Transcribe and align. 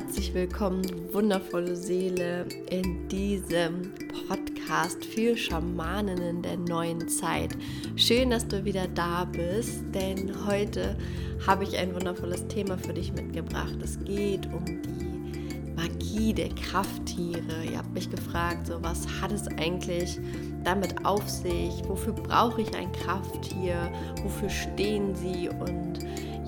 Herzlich 0.00 0.32
willkommen, 0.32 1.12
wundervolle 1.12 1.74
Seele, 1.74 2.46
in 2.70 3.08
diesem 3.08 3.92
Podcast 4.28 5.04
für 5.04 5.36
Schamaninnen 5.36 6.40
der 6.40 6.56
neuen 6.56 7.08
Zeit. 7.08 7.50
Schön, 7.96 8.30
dass 8.30 8.46
du 8.46 8.64
wieder 8.64 8.86
da 8.86 9.24
bist, 9.24 9.82
denn 9.92 10.46
heute 10.46 10.96
habe 11.44 11.64
ich 11.64 11.76
ein 11.76 11.92
wundervolles 11.96 12.46
Thema 12.46 12.78
für 12.78 12.94
dich 12.94 13.12
mitgebracht. 13.12 13.76
Es 13.82 13.98
geht 14.04 14.46
um 14.52 14.64
die 14.64 15.72
Magie 15.74 16.32
der 16.32 16.50
Krafttiere. 16.50 17.64
Ihr 17.68 17.78
habt 17.78 17.92
mich 17.92 18.08
gefragt, 18.08 18.68
so 18.68 18.80
was 18.80 19.04
hat 19.20 19.32
es 19.32 19.48
eigentlich 19.48 20.20
damit 20.62 21.04
auf 21.04 21.28
sich? 21.28 21.72
Wofür 21.88 22.12
brauche 22.12 22.62
ich 22.62 22.72
ein 22.76 22.92
Krafttier? 22.92 23.92
Wofür 24.22 24.48
stehen 24.48 25.16
sie? 25.16 25.48
Und 25.48 25.87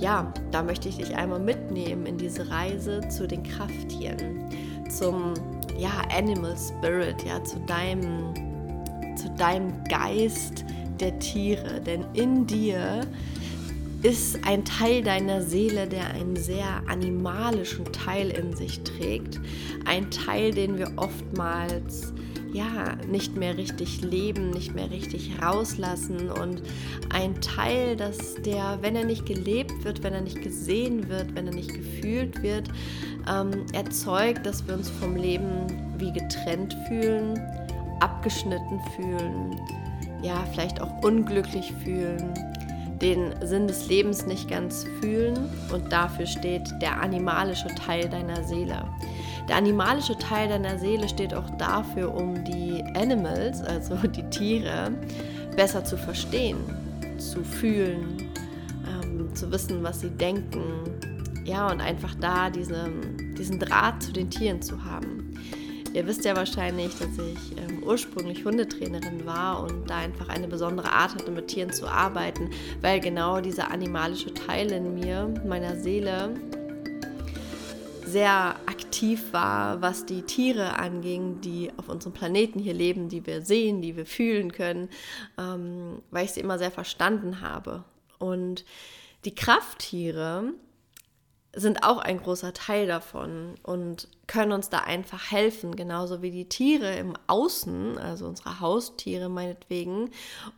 ja, 0.01 0.33
da 0.51 0.63
möchte 0.63 0.89
ich 0.89 0.97
dich 0.97 1.15
einmal 1.15 1.41
mitnehmen 1.41 2.07
in 2.07 2.17
diese 2.17 2.51
Reise 2.51 3.01
zu 3.09 3.29
den 3.29 3.43
Krafttieren, 3.43 4.49
zum 4.89 5.35
ja, 5.79 5.91
Animal 6.17 6.57
Spirit, 6.57 7.25
ja, 7.25 7.43
zu 7.45 7.59
deinem, 7.61 8.35
zu 9.17 9.29
deinem 9.37 9.73
Geist 9.85 10.65
der 11.01 11.19
Tiere. 11.19 11.81
Denn 11.81 12.05
in 12.15 12.47
dir 12.47 13.07
ist 14.03 14.39
ein 14.47 14.65
Teil 14.65 15.03
deiner 15.03 15.43
Seele, 15.43 15.87
der 15.87 16.09
einen 16.11 16.37
sehr 16.37 16.83
animalischen 16.87 17.85
Teil 17.93 18.31
in 18.31 18.55
sich 18.57 18.81
trägt. 18.83 19.39
Ein 19.85 20.11
Teil, 20.11 20.53
den 20.53 20.79
wir 20.79 20.93
oftmals 20.97 22.13
ja, 22.53 22.97
nicht 23.09 23.37
mehr 23.37 23.57
richtig 23.57 24.03
leben, 24.03 24.51
nicht 24.51 24.75
mehr 24.75 24.91
richtig 24.91 25.31
rauslassen 25.41 26.31
und 26.31 26.63
ein 27.11 27.41
Teil, 27.41 27.97
dass 27.97 28.35
der, 28.43 28.79
wenn 28.81 28.97
er 28.97 29.05
nicht 29.05 29.27
gelebt 29.27 29.85
wird, 29.85 30.03
wenn 30.03 30.13
er 30.13 30.21
nicht 30.21 30.43
gesehen 30.43 31.09
wird, 31.09 31.35
wenn 31.35 31.47
er 31.47 31.55
nicht 31.55 31.73
gefühlt 31.73 32.43
wird, 32.43 32.69
ähm, 33.31 33.67
erzeugt, 33.73 34.45
dass 34.47 34.67
wir 34.67 34.75
uns 34.75 34.91
vom 34.91 35.17
Leben 35.17 35.67
wie 35.99 36.13
getrennt 36.13 36.77
fühlen, 36.89 37.39
abgeschnitten 38.01 38.81
fühlen, 38.97 39.57
ja, 40.23 40.45
vielleicht 40.53 40.81
auch 40.81 41.03
unglücklich 41.03 41.73
fühlen, 41.85 42.35
den 43.01 43.35
Sinn 43.47 43.67
des 43.67 43.89
Lebens 43.89 44.27
nicht 44.27 44.49
ganz 44.49 44.85
fühlen 45.01 45.39
und 45.73 45.91
dafür 45.93 46.27
steht 46.27 46.71
der 46.83 47.01
animalische 47.01 47.69
Teil 47.69 48.09
deiner 48.09 48.43
Seele. 48.45 48.85
Der 49.49 49.57
animalische 49.57 50.17
Teil 50.17 50.49
deiner 50.49 50.79
Seele 50.79 51.09
steht 51.09 51.35
auch 51.35 51.49
dafür, 51.59 52.15
um 52.15 52.45
die 52.45 52.83
Animals, 52.95 53.63
also 53.63 53.95
die 54.07 54.29
Tiere, 54.31 54.93
besser 55.57 55.85
zu 55.85 55.97
verstehen, 55.97 56.59
zu 57.19 57.43
fühlen, 57.45 58.31
ähm, 58.87 59.35
zu 59.35 59.51
wissen, 59.51 59.83
was 59.83 60.01
sie 60.01 60.11
denken. 60.11 60.63
Ja, 61.45 61.71
und 61.71 61.81
einfach 61.81 62.15
da 62.21 62.51
diesen, 62.51 63.35
diesen 63.37 63.59
Draht 63.59 64.03
zu 64.03 64.13
den 64.13 64.31
Tieren 64.31 64.63
zu 64.63 64.85
haben. 64.85 65.35
Ihr 65.93 66.07
wisst 66.07 66.25
ja 66.25 66.37
wahrscheinlich, 66.37 66.97
dass 66.99 67.09
ich 67.19 67.57
ähm, 67.59 67.83
ursprünglich 67.83 68.45
Hundetrainerin 68.45 69.27
war 69.27 69.65
und 69.65 69.91
da 69.91 69.99
einfach 69.99 70.29
eine 70.29 70.47
besondere 70.47 70.93
Art 70.93 71.15
hatte, 71.15 71.33
mit 71.33 71.49
Tieren 71.49 71.73
zu 71.73 71.89
arbeiten, 71.89 72.51
weil 72.81 73.01
genau 73.01 73.41
dieser 73.41 73.73
animalische 73.73 74.33
Teil 74.33 74.71
in 74.71 74.95
mir, 74.95 75.35
meiner 75.45 75.75
Seele, 75.75 76.31
sehr 78.11 78.57
aktiv 78.67 79.33
war, 79.33 79.81
was 79.81 80.05
die 80.05 80.23
Tiere 80.23 80.79
anging, 80.79 81.41
die 81.41 81.71
auf 81.77 81.89
unserem 81.89 82.13
Planeten 82.13 82.59
hier 82.59 82.75
leben, 82.75 83.09
die 83.09 83.27
wir 83.27 83.43
sehen, 83.43 83.81
die 83.81 83.97
wir 83.97 84.07
fühlen 84.07 84.53
können, 84.53 84.89
ähm, 85.39 86.03
weil 86.11 86.25
ich 86.25 86.33
sie 86.33 86.41
immer 86.41 86.59
sehr 86.59 86.71
verstanden 86.71 87.41
habe. 87.41 87.85
Und 88.19 88.65
die 89.25 89.35
Krafttiere 89.35 90.53
sind 91.55 91.83
auch 91.83 91.99
ein 91.99 92.19
großer 92.23 92.53
Teil 92.53 92.87
davon 92.87 93.55
und 93.63 94.09
können 94.27 94.53
uns 94.53 94.69
da 94.71 94.81
einfach 94.81 95.33
helfen, 95.33 95.75
genauso 95.75 96.23
wie 96.23 96.31
die 96.31 96.49
Tiere 96.49 96.95
im 96.97 97.15
Außen, 97.27 97.99
also 97.99 98.27
unsere 98.27 98.61
Haustiere 98.61 99.29
meinetwegen, 99.29 100.11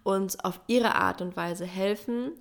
uns 0.03 0.39
auf 0.39 0.61
ihre 0.67 0.95
Art 0.95 1.23
und 1.23 1.37
Weise 1.37 1.65
helfen 1.65 2.33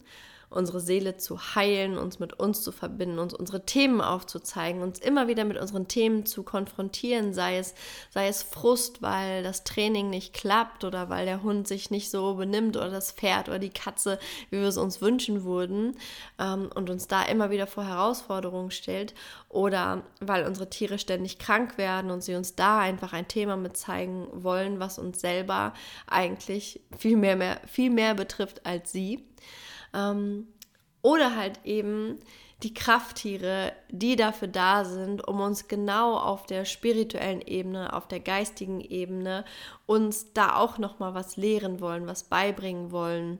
unsere 0.51 0.81
Seele 0.81 1.17
zu 1.17 1.55
heilen, 1.55 1.97
uns 1.97 2.19
mit 2.19 2.33
uns 2.33 2.61
zu 2.61 2.71
verbinden, 2.71 3.19
uns 3.19 3.33
unsere 3.33 3.65
Themen 3.65 4.01
aufzuzeigen, 4.01 4.81
uns 4.81 4.99
immer 4.99 5.27
wieder 5.27 5.45
mit 5.45 5.57
unseren 5.57 5.87
Themen 5.87 6.25
zu 6.25 6.43
konfrontieren, 6.43 7.33
sei 7.33 7.57
es, 7.57 7.73
sei 8.09 8.27
es 8.27 8.43
Frust, 8.43 9.01
weil 9.01 9.43
das 9.43 9.63
Training 9.63 10.09
nicht 10.09 10.33
klappt 10.33 10.83
oder 10.83 11.09
weil 11.09 11.25
der 11.25 11.41
Hund 11.41 11.67
sich 11.67 11.89
nicht 11.89 12.11
so 12.11 12.35
benimmt 12.35 12.75
oder 12.75 12.89
das 12.89 13.13
Pferd 13.13 13.47
oder 13.47 13.59
die 13.59 13.69
Katze, 13.69 14.19
wie 14.49 14.59
wir 14.59 14.67
es 14.67 14.77
uns 14.77 15.01
wünschen 15.01 15.45
würden 15.45 15.97
ähm, 16.37 16.69
und 16.75 16.89
uns 16.89 17.07
da 17.07 17.23
immer 17.23 17.49
wieder 17.49 17.65
vor 17.65 17.87
Herausforderungen 17.87 18.71
stellt 18.71 19.13
oder 19.47 20.03
weil 20.19 20.45
unsere 20.45 20.69
Tiere 20.69 20.99
ständig 20.99 21.39
krank 21.39 21.77
werden 21.77 22.11
und 22.11 22.23
sie 22.23 22.35
uns 22.35 22.55
da 22.55 22.79
einfach 22.79 23.13
ein 23.13 23.27
Thema 23.27 23.55
mit 23.55 23.77
zeigen 23.77 24.27
wollen, 24.31 24.79
was 24.81 24.99
uns 24.99 25.21
selber 25.21 25.73
eigentlich 26.07 26.81
viel 26.97 27.15
mehr, 27.15 27.37
mehr, 27.37 27.61
viel 27.67 27.89
mehr 27.89 28.15
betrifft 28.15 28.65
als 28.65 28.91
sie. 28.91 29.23
Ähm, 29.93 30.47
oder 31.01 31.35
halt 31.35 31.59
eben 31.63 32.19
die 32.63 32.73
Krafttiere, 32.73 33.73
die 33.89 34.15
dafür 34.15 34.47
da 34.47 34.85
sind, 34.85 35.27
um 35.27 35.39
uns 35.39 35.67
genau 35.67 36.17
auf 36.17 36.45
der 36.45 36.65
spirituellen 36.65 37.41
Ebene, 37.41 37.93
auf 37.93 38.07
der 38.07 38.19
geistigen 38.19 38.81
Ebene 38.81 39.45
uns 39.87 40.33
da 40.33 40.55
auch 40.55 40.77
noch 40.77 40.99
mal 40.99 41.15
was 41.15 41.37
lehren 41.37 41.81
wollen, 41.81 42.05
was 42.05 42.23
beibringen 42.23 42.91
wollen 42.91 43.39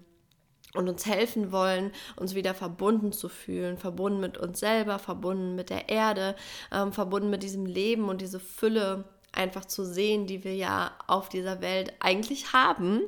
und 0.74 0.90
uns 0.90 1.06
helfen 1.06 1.52
wollen, 1.52 1.92
uns 2.16 2.34
wieder 2.34 2.54
verbunden 2.54 3.12
zu 3.12 3.30
fühlen, 3.30 3.78
verbunden 3.78 4.22
mit 4.22 4.38
uns 4.38 4.60
selber, 4.60 4.98
verbunden 4.98 5.56
mit 5.56 5.70
der 5.70 5.90
Erde, 5.90 6.36
ähm, 6.72 6.92
verbunden 6.92 7.30
mit 7.30 7.44
diesem 7.44 7.66
Leben 7.66 8.10
und 8.10 8.22
diese 8.22 8.40
Fülle 8.40 9.06
einfach 9.34 9.64
zu 9.64 9.86
sehen, 9.86 10.28
die 10.28 10.44
wir 10.44 10.56
ja 10.56 10.92
auf 11.08 11.30
dieser 11.30 11.62
Welt 11.62 11.94
eigentlich 12.00 12.52
haben, 12.52 13.02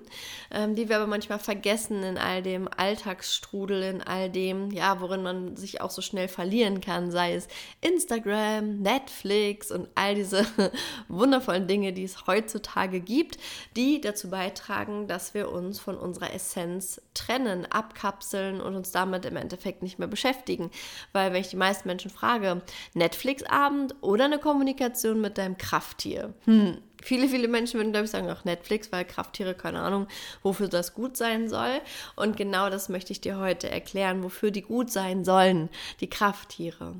ähm, 0.52 0.74
die 0.74 0.88
wir 0.88 0.96
aber 0.96 1.08
manchmal 1.08 1.40
vergessen 1.40 2.02
in 2.02 2.18
all 2.18 2.42
dem 2.42 2.70
Alltagsstrudel, 2.70 3.84
in 3.84 4.02
all 4.02 4.30
dem, 4.30 4.72
ja, 4.72 5.02
worin 5.02 5.22
man 5.22 5.58
sich 5.58 5.82
auch 5.82 5.92
so 5.92 6.02
schnell 6.02 6.30
verlieren 6.30 6.80
kann, 6.80 7.12
sei 7.12 7.36
es 7.36 7.48
Instagram, 7.82 8.80
Netflix 8.80 9.70
und 9.70 9.90
all 9.96 10.16
diese 10.16 10.46
wundervollen 11.10 11.68
Dinge, 11.68 11.92
die 11.92 12.06
es 12.06 12.26
heutzutage 12.26 13.02
gibt, 13.02 13.38
die 13.76 14.00
dazu 14.00 14.30
beitragen, 14.30 15.08
dass 15.08 15.34
wir 15.34 15.52
uns 15.52 15.80
von 15.80 15.98
unserer 15.98 16.34
Essenz 16.34 17.02
trennen, 17.14 17.66
abkapseln 17.70 18.62
und 18.62 18.76
uns 18.76 18.92
damit 18.92 19.26
im 19.26 19.36
Endeffekt 19.36 19.84
nicht 19.84 20.00
mehr 20.00 20.08
beschäftigen. 20.08 20.72
Weil 21.12 21.34
wenn 21.34 21.42
ich 21.42 21.50
die 21.50 21.58
meisten 21.58 21.88
Menschen 21.88 22.12
frage, 22.12 22.62
Netflix-Abend 22.94 23.96
oder 24.00 24.26
eine 24.26 24.40
Kommunikation 24.40 25.20
mit 25.20 25.38
deinem 25.38 25.58
Krafttier, 25.58 26.13
Krafttier. 26.14 26.34
Hm. 26.46 26.78
Viele, 27.02 27.28
viele 27.28 27.50
Menschen 27.50 27.80
würden, 27.80 27.92
glaube 27.92 28.06
ich, 28.06 28.12
sagen, 28.12 28.30
auch 28.30 28.46
Netflix, 28.46 28.92
weil 28.92 29.04
Krafttiere, 29.04 29.54
keine 29.54 29.82
Ahnung, 29.82 30.08
wofür 30.42 30.70
das 30.70 30.94
gut 30.94 31.18
sein 31.18 31.50
soll. 31.50 31.82
Und 32.16 32.38
genau 32.38 32.70
das 32.70 32.88
möchte 32.88 33.12
ich 33.12 33.20
dir 33.20 33.40
heute 33.40 33.70
erklären, 33.70 34.24
wofür 34.24 34.52
die 34.52 34.62
gut 34.62 34.90
sein 34.90 35.26
sollen, 35.26 35.70
die 36.00 36.10
Krafttiere. 36.10 36.96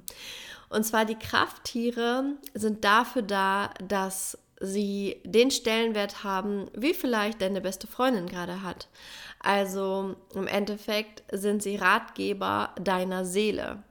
Und 0.70 0.84
zwar 0.84 1.06
die 1.06 1.16
Krafttiere 1.16 2.34
sind 2.54 2.84
dafür 2.84 3.22
da, 3.22 3.70
dass 3.88 4.38
sie 4.60 5.22
den 5.24 5.52
Stellenwert 5.52 6.24
haben, 6.26 6.70
wie 6.76 6.94
vielleicht 6.94 7.42
deine 7.42 7.62
beste 7.62 7.88
Freundin 7.88 8.28
gerade 8.28 8.62
hat. 8.62 8.90
Also 9.40 10.16
im 10.34 10.48
Endeffekt 10.48 11.24
sind 11.32 11.64
sie 11.64 11.76
Ratgeber 11.78 12.74
deiner 12.82 13.24
Seele. 13.24 13.84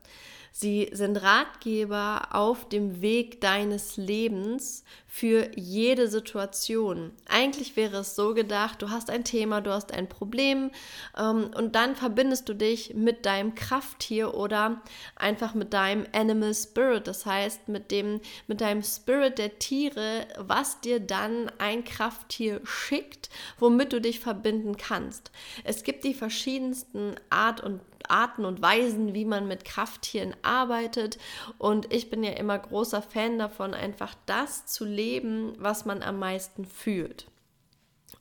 Sie 0.55 0.91
sind 0.93 1.17
Ratgeber 1.17 2.29
auf 2.33 2.69
dem 2.69 3.01
Weg 3.01 3.41
deines 3.41 3.97
Lebens 3.97 4.85
für 5.07 5.51
jede 5.57 6.09
Situation. 6.09 7.11
Eigentlich 7.27 7.75
wäre 7.75 7.99
es 7.99 8.17
so 8.17 8.35
gedacht, 8.35 8.83
du 8.83 8.91
hast 8.91 9.09
ein 9.09 9.25
Thema, 9.25 9.63
du 9.63 9.73
hast 9.73 9.93
ein 9.93 10.09
Problem 10.09 10.71
ähm, 11.19 11.51
und 11.57 11.75
dann 11.75 11.97
verbindest 11.97 12.51
du 12.51 12.55
dich 12.55 12.95
mit 12.95 13.25
deinem 13.25 13.55
Krafttier 13.55 14.35
oder 14.35 14.83
einfach 15.17 15.55
mit 15.55 15.73
deinem 15.73 16.07
Animal 16.13 16.55
Spirit, 16.55 17.07
das 17.07 17.25
heißt 17.25 17.69
mit 17.69 17.91
dem 17.91 18.21
mit 18.47 18.61
deinem 18.61 18.83
Spirit 18.83 19.39
der 19.39 19.59
Tiere, 19.59 20.27
was 20.39 20.81
dir 20.81 21.01
dann 21.01 21.51
ein 21.59 21.85
Krafttier 21.85 22.61
schickt, 22.65 23.31
womit 23.59 23.93
du 23.95 24.01
dich 24.03 24.21
verbinden 24.21 24.77
kannst. 24.77 25.31
Es 25.65 25.83
gibt 25.83 26.05
die 26.05 26.15
verschiedensten 26.15 27.15
Art 27.31 27.63
und 27.63 27.81
Arten 28.09 28.45
und 28.45 28.63
Weisen, 28.63 29.15
wie 29.15 29.25
man 29.25 29.49
mit 29.49 29.65
Krafttieren 29.65 30.35
arbeitet. 30.43 31.19
Und 31.59 31.93
ich 31.93 32.11
bin 32.11 32.23
ja 32.23 32.33
immer 32.33 32.59
großer 32.59 33.03
Fan 33.03 33.39
davon, 33.39 33.75
einfach 33.75 34.15
das 34.27 34.67
zu 34.67 34.85
leben, 34.85 35.55
was 35.59 35.85
man 35.85 36.03
am 36.03 36.19
meisten 36.19 36.65
fühlt. 36.65 37.27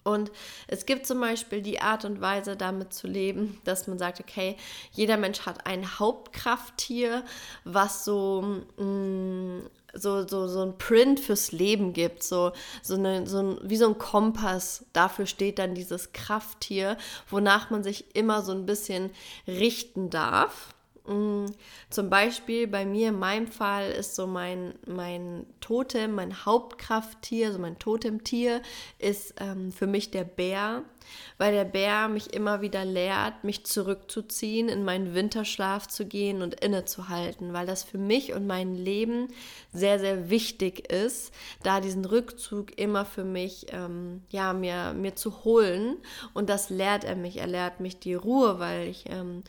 Und 0.04 0.32
es 0.68 0.86
gibt 0.86 1.06
zum 1.06 1.20
Beispiel 1.20 1.62
die 1.62 1.80
Art 1.80 2.06
und 2.06 2.22
Weise, 2.22 2.58
damit 2.58 2.94
zu 2.94 3.08
leben, 3.08 3.62
dass 3.66 3.88
man 3.88 4.00
sagt, 4.00 4.20
okay, 4.20 4.58
jeder 4.92 5.18
Mensch 5.18 5.42
hat 5.42 5.68
ein 5.68 6.00
Hauptkrafttier, 6.00 7.24
was 7.66 8.04
so 8.04 8.64
mh, 8.78 8.84
mm, 8.84 9.70
so, 9.94 10.28
so, 10.28 10.48
so 10.48 10.62
ein 10.62 10.78
Print 10.78 11.20
fürs 11.20 11.52
Leben 11.52 11.94
gibt, 11.94 12.24
so, 12.24 12.52
so, 12.82 12.96
eine, 12.96 13.28
so 13.28 13.40
ein, 13.40 13.60
wie 13.64 13.78
so 13.78 13.88
ein 13.88 13.98
Kompass. 13.98 14.86
Dafür 14.94 15.26
steht 15.26 15.60
dann 15.60 15.76
dieses 15.76 16.14
Krafttier, 16.14 16.98
wonach 17.30 17.70
man 17.70 17.84
sich 17.84 18.16
immer 18.16 18.42
so 18.42 18.52
ein 18.52 18.66
bisschen 18.66 19.12
richten 19.48 20.10
darf. 20.10 20.74
Mm, 21.08 21.46
zum 21.90 22.10
Beispiel 22.12 22.68
bei 22.68 22.86
mir, 22.86 23.10
in 23.10 23.18
meinem 23.18 23.48
Fall, 23.48 23.90
ist 23.90 24.16
so 24.16 24.28
mein, 24.28 24.76
mein 24.86 25.48
Totem, 25.60 26.14
mein 26.14 26.46
Hauptkrafttier, 26.46 27.48
also 27.48 27.60
mein 27.60 27.80
Totemtier, 27.80 28.62
ist 29.00 29.34
ähm, 29.40 29.72
für 29.72 29.88
mich 29.88 30.12
der 30.12 30.24
Bär, 30.24 30.84
weil 31.40 31.54
der 31.54 31.66
Bär 31.66 32.08
mich 32.08 32.34
immer 32.36 32.62
wieder 32.62 32.86
lehrt, 32.86 33.44
mich 33.44 33.66
zurückzuziehen, 33.66 34.70
in 34.70 34.84
meinen 34.86 35.16
Winterschlaf 35.16 35.88
zu 35.88 36.06
gehen 36.06 36.44
und 36.44 36.62
innezuhalten, 36.62 37.52
weil 37.52 37.66
das 37.66 37.84
für 37.84 37.98
mich 37.98 38.34
und 38.34 38.46
mein 38.46 38.76
Leben 38.76 39.28
sehr, 39.74 39.98
sehr 40.00 40.30
wichtig 40.30 40.92
ist, 40.92 41.34
da 41.64 41.82
diesen 41.82 42.06
Rückzug 42.06 42.78
immer 42.80 43.06
für 43.06 43.24
mich, 43.24 43.66
ähm, 43.72 44.22
ja, 44.30 44.54
mir, 44.54 44.94
mir 44.94 45.16
zu 45.16 45.44
holen. 45.44 45.98
Und 46.36 46.50
das 46.50 46.70
lehrt 46.70 47.04
er 47.06 47.16
mich. 47.16 47.38
Er 47.38 47.48
lehrt 47.48 47.80
mich 47.80 47.98
die 48.00 48.14
Ruhe, 48.14 48.60
weil 48.60 48.88
ich 48.88 49.06
ähm, 49.10 49.44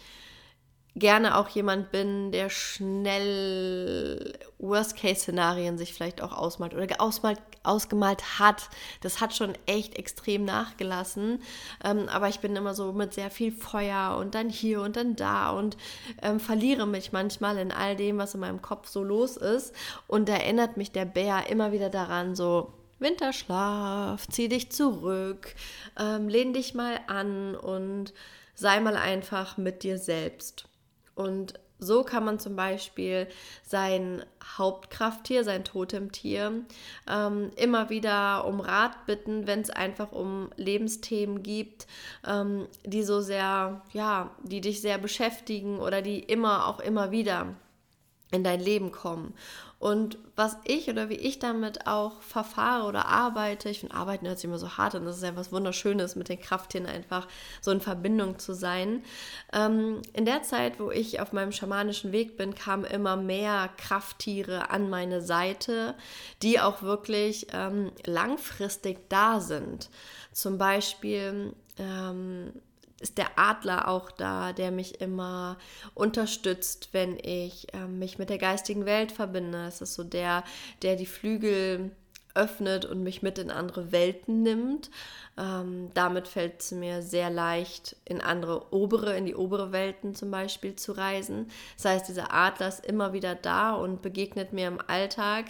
gerne 0.94 1.38
auch 1.38 1.48
jemand 1.48 1.90
bin, 1.90 2.32
der 2.32 2.50
schnell 2.50 4.38
Worst-Case-Szenarien 4.58 5.78
sich 5.78 5.94
vielleicht 5.94 6.22
auch 6.22 6.32
ausmalt 6.32 6.74
oder 6.74 6.86
ausmalt, 7.00 7.38
ausgemalt 7.62 8.38
hat. 8.38 8.68
Das 9.00 9.20
hat 9.20 9.34
schon 9.34 9.54
echt 9.66 9.96
extrem 9.96 10.44
nachgelassen. 10.44 11.42
Ähm, 11.82 12.08
aber 12.08 12.28
ich 12.28 12.40
bin 12.40 12.54
immer 12.56 12.74
so 12.74 12.92
mit 12.92 13.14
sehr 13.14 13.30
viel 13.30 13.52
Feuer 13.52 14.16
und 14.18 14.34
dann 14.34 14.50
hier 14.50 14.82
und 14.82 14.96
dann 14.96 15.16
da 15.16 15.50
und 15.50 15.78
ähm, 16.20 16.40
verliere 16.40 16.86
mich 16.86 17.12
manchmal 17.12 17.56
in 17.56 17.72
all 17.72 17.96
dem, 17.96 18.18
was 18.18 18.34
in 18.34 18.40
meinem 18.40 18.60
Kopf 18.60 18.88
so 18.88 19.02
los 19.02 19.36
ist. 19.38 19.74
Und 20.06 20.28
da 20.28 20.34
erinnert 20.34 20.76
mich 20.76 20.92
der 20.92 21.06
Bär 21.06 21.48
immer 21.48 21.72
wieder 21.72 21.88
daran, 21.88 22.34
so, 22.36 22.72
Winterschlaf, 22.98 24.28
zieh 24.28 24.48
dich 24.48 24.70
zurück, 24.70 25.56
ähm, 25.98 26.28
lehn 26.28 26.52
dich 26.52 26.74
mal 26.74 27.00
an 27.08 27.56
und 27.56 28.12
sei 28.54 28.78
mal 28.78 28.96
einfach 28.96 29.56
mit 29.56 29.82
dir 29.82 29.98
selbst. 29.98 30.68
Und 31.14 31.54
so 31.78 32.04
kann 32.04 32.24
man 32.24 32.38
zum 32.38 32.54
Beispiel 32.54 33.26
sein 33.64 34.24
Hauptkrafttier, 34.56 35.42
sein 35.42 35.64
Totemtier, 35.64 36.62
ähm, 37.10 37.50
immer 37.56 37.90
wieder 37.90 38.44
um 38.46 38.60
Rat 38.60 39.04
bitten, 39.06 39.46
wenn 39.46 39.60
es 39.60 39.70
einfach 39.70 40.12
um 40.12 40.50
Lebensthemen 40.56 41.42
gibt, 41.42 41.86
ähm, 42.26 42.68
die 42.84 43.02
so 43.02 43.20
sehr, 43.20 43.82
ja, 43.92 44.30
die 44.44 44.60
dich 44.60 44.80
sehr 44.80 44.98
beschäftigen 44.98 45.80
oder 45.80 46.02
die 46.02 46.20
immer 46.20 46.68
auch 46.68 46.78
immer 46.78 47.10
wieder 47.10 47.54
in 48.32 48.42
dein 48.42 48.60
Leben 48.60 48.90
kommen. 48.90 49.34
Und 49.78 50.16
was 50.36 50.58
ich 50.62 50.88
oder 50.88 51.08
wie 51.08 51.16
ich 51.16 51.40
damit 51.40 51.88
auch 51.88 52.22
verfahre 52.22 52.86
oder 52.86 53.06
arbeite, 53.06 53.68
ich 53.68 53.80
finde, 53.80 53.96
arbeiten 53.96 54.28
hört 54.28 54.38
sich 54.38 54.44
immer 54.44 54.58
so 54.58 54.76
hart 54.76 54.94
und 54.94 55.04
das 55.04 55.16
ist 55.16 55.24
ja 55.24 55.34
was 55.34 55.50
Wunderschönes, 55.50 56.14
mit 56.14 56.28
den 56.28 56.40
Krafttieren 56.40 56.86
einfach 56.86 57.26
so 57.60 57.72
in 57.72 57.80
Verbindung 57.80 58.38
zu 58.38 58.54
sein. 58.54 59.02
Ähm, 59.52 60.00
in 60.12 60.24
der 60.24 60.42
Zeit, 60.44 60.78
wo 60.78 60.92
ich 60.92 61.20
auf 61.20 61.32
meinem 61.32 61.50
schamanischen 61.50 62.12
Weg 62.12 62.36
bin, 62.36 62.54
kamen 62.54 62.84
immer 62.84 63.16
mehr 63.16 63.70
Krafttiere 63.76 64.70
an 64.70 64.88
meine 64.88 65.20
Seite, 65.20 65.96
die 66.42 66.60
auch 66.60 66.82
wirklich 66.82 67.48
ähm, 67.52 67.90
langfristig 68.06 69.08
da 69.08 69.40
sind. 69.40 69.90
Zum 70.32 70.58
Beispiel 70.58 71.54
ähm, 71.76 72.52
ist 73.02 73.18
der 73.18 73.38
Adler 73.38 73.88
auch 73.88 74.10
da, 74.10 74.52
der 74.52 74.70
mich 74.70 75.00
immer 75.00 75.58
unterstützt, 75.94 76.88
wenn 76.92 77.18
ich 77.18 77.72
äh, 77.74 77.86
mich 77.86 78.18
mit 78.18 78.30
der 78.30 78.38
geistigen 78.38 78.86
Welt 78.86 79.12
verbinde. 79.12 79.66
Es 79.66 79.80
ist 79.80 79.94
so 79.94 80.04
der, 80.04 80.44
der 80.82 80.96
die 80.96 81.06
Flügel 81.06 81.90
öffnet 82.34 82.84
und 82.84 83.02
mich 83.02 83.22
mit 83.22 83.38
in 83.38 83.50
andere 83.50 83.92
Welten 83.92 84.42
nimmt. 84.42 84.90
Ähm, 85.38 85.90
damit 85.94 86.28
fällt 86.28 86.60
es 86.60 86.72
mir 86.72 87.00
sehr 87.00 87.30
leicht, 87.30 87.96
in 88.04 88.20
andere 88.20 88.72
obere, 88.72 89.16
in 89.16 89.24
die 89.24 89.34
obere 89.34 89.72
Welten 89.72 90.14
zum 90.14 90.30
Beispiel 90.30 90.76
zu 90.76 90.92
reisen. 90.92 91.50
Das 91.76 91.86
heißt, 91.86 92.08
dieser 92.08 92.34
Adler 92.34 92.68
ist 92.68 92.84
immer 92.84 93.14
wieder 93.14 93.34
da 93.34 93.72
und 93.72 94.02
begegnet 94.02 94.52
mir 94.52 94.68
im 94.68 94.78
Alltag. 94.86 95.46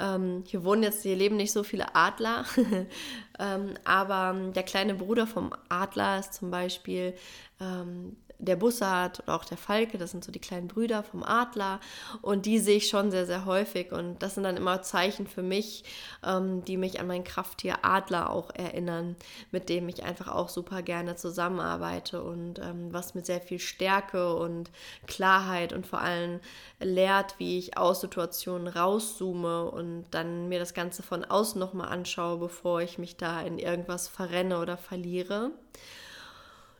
Ähm, 0.00 0.44
hier 0.46 0.64
wohnen 0.64 0.82
jetzt, 0.82 1.02
hier 1.02 1.16
leben 1.16 1.36
nicht 1.36 1.52
so 1.52 1.64
viele 1.64 1.94
Adler, 1.94 2.46
ähm, 3.38 3.74
aber 3.84 4.34
der 4.54 4.62
kleine 4.62 4.94
Bruder 4.94 5.26
vom 5.26 5.52
Adler 5.68 6.18
ist 6.18 6.32
zum 6.32 6.50
Beispiel 6.50 7.14
ähm, 7.60 8.16
der 8.38 8.56
Bussard 8.56 9.20
oder 9.20 9.34
auch 9.34 9.44
der 9.44 9.56
Falke, 9.56 9.98
das 9.98 10.10
sind 10.10 10.24
so 10.24 10.32
die 10.32 10.40
kleinen 10.40 10.68
Brüder 10.68 11.02
vom 11.02 11.22
Adler 11.22 11.80
und 12.22 12.46
die 12.46 12.58
sehe 12.58 12.76
ich 12.76 12.88
schon 12.88 13.10
sehr, 13.10 13.26
sehr 13.26 13.46
häufig 13.46 13.92
und 13.92 14.22
das 14.22 14.34
sind 14.34 14.44
dann 14.44 14.56
immer 14.56 14.82
Zeichen 14.82 15.26
für 15.26 15.42
mich, 15.42 15.84
ähm, 16.24 16.64
die 16.64 16.76
mich 16.76 17.00
an 17.00 17.06
mein 17.06 17.24
Krafttier 17.24 17.78
Adler 17.82 18.30
auch 18.30 18.54
erinnern, 18.54 19.16
mit 19.50 19.68
dem 19.68 19.88
ich 19.88 20.04
einfach 20.04 20.28
auch 20.28 20.48
super 20.48 20.82
gerne 20.82 21.16
zusammenarbeite 21.16 22.22
und 22.22 22.58
ähm, 22.58 22.92
was 22.92 23.14
mit 23.14 23.26
sehr 23.26 23.40
viel 23.40 23.58
Stärke 23.58 24.34
und 24.34 24.70
Klarheit 25.06 25.72
und 25.72 25.86
vor 25.86 26.00
allem 26.00 26.40
lehrt, 26.80 27.38
wie 27.38 27.58
ich 27.58 27.78
aus 27.78 28.00
Situationen 28.00 28.68
rauszoome 28.68 29.70
und 29.70 30.06
dann 30.10 30.48
mir 30.48 30.58
das 30.58 30.74
Ganze 30.74 31.02
von 31.02 31.24
außen 31.24 31.58
nochmal 31.58 31.88
anschaue, 31.88 32.38
bevor 32.38 32.82
ich 32.82 32.98
mich 32.98 33.16
da 33.16 33.40
in 33.40 33.58
irgendwas 33.58 34.08
verrenne 34.08 34.60
oder 34.60 34.76
verliere. 34.76 35.52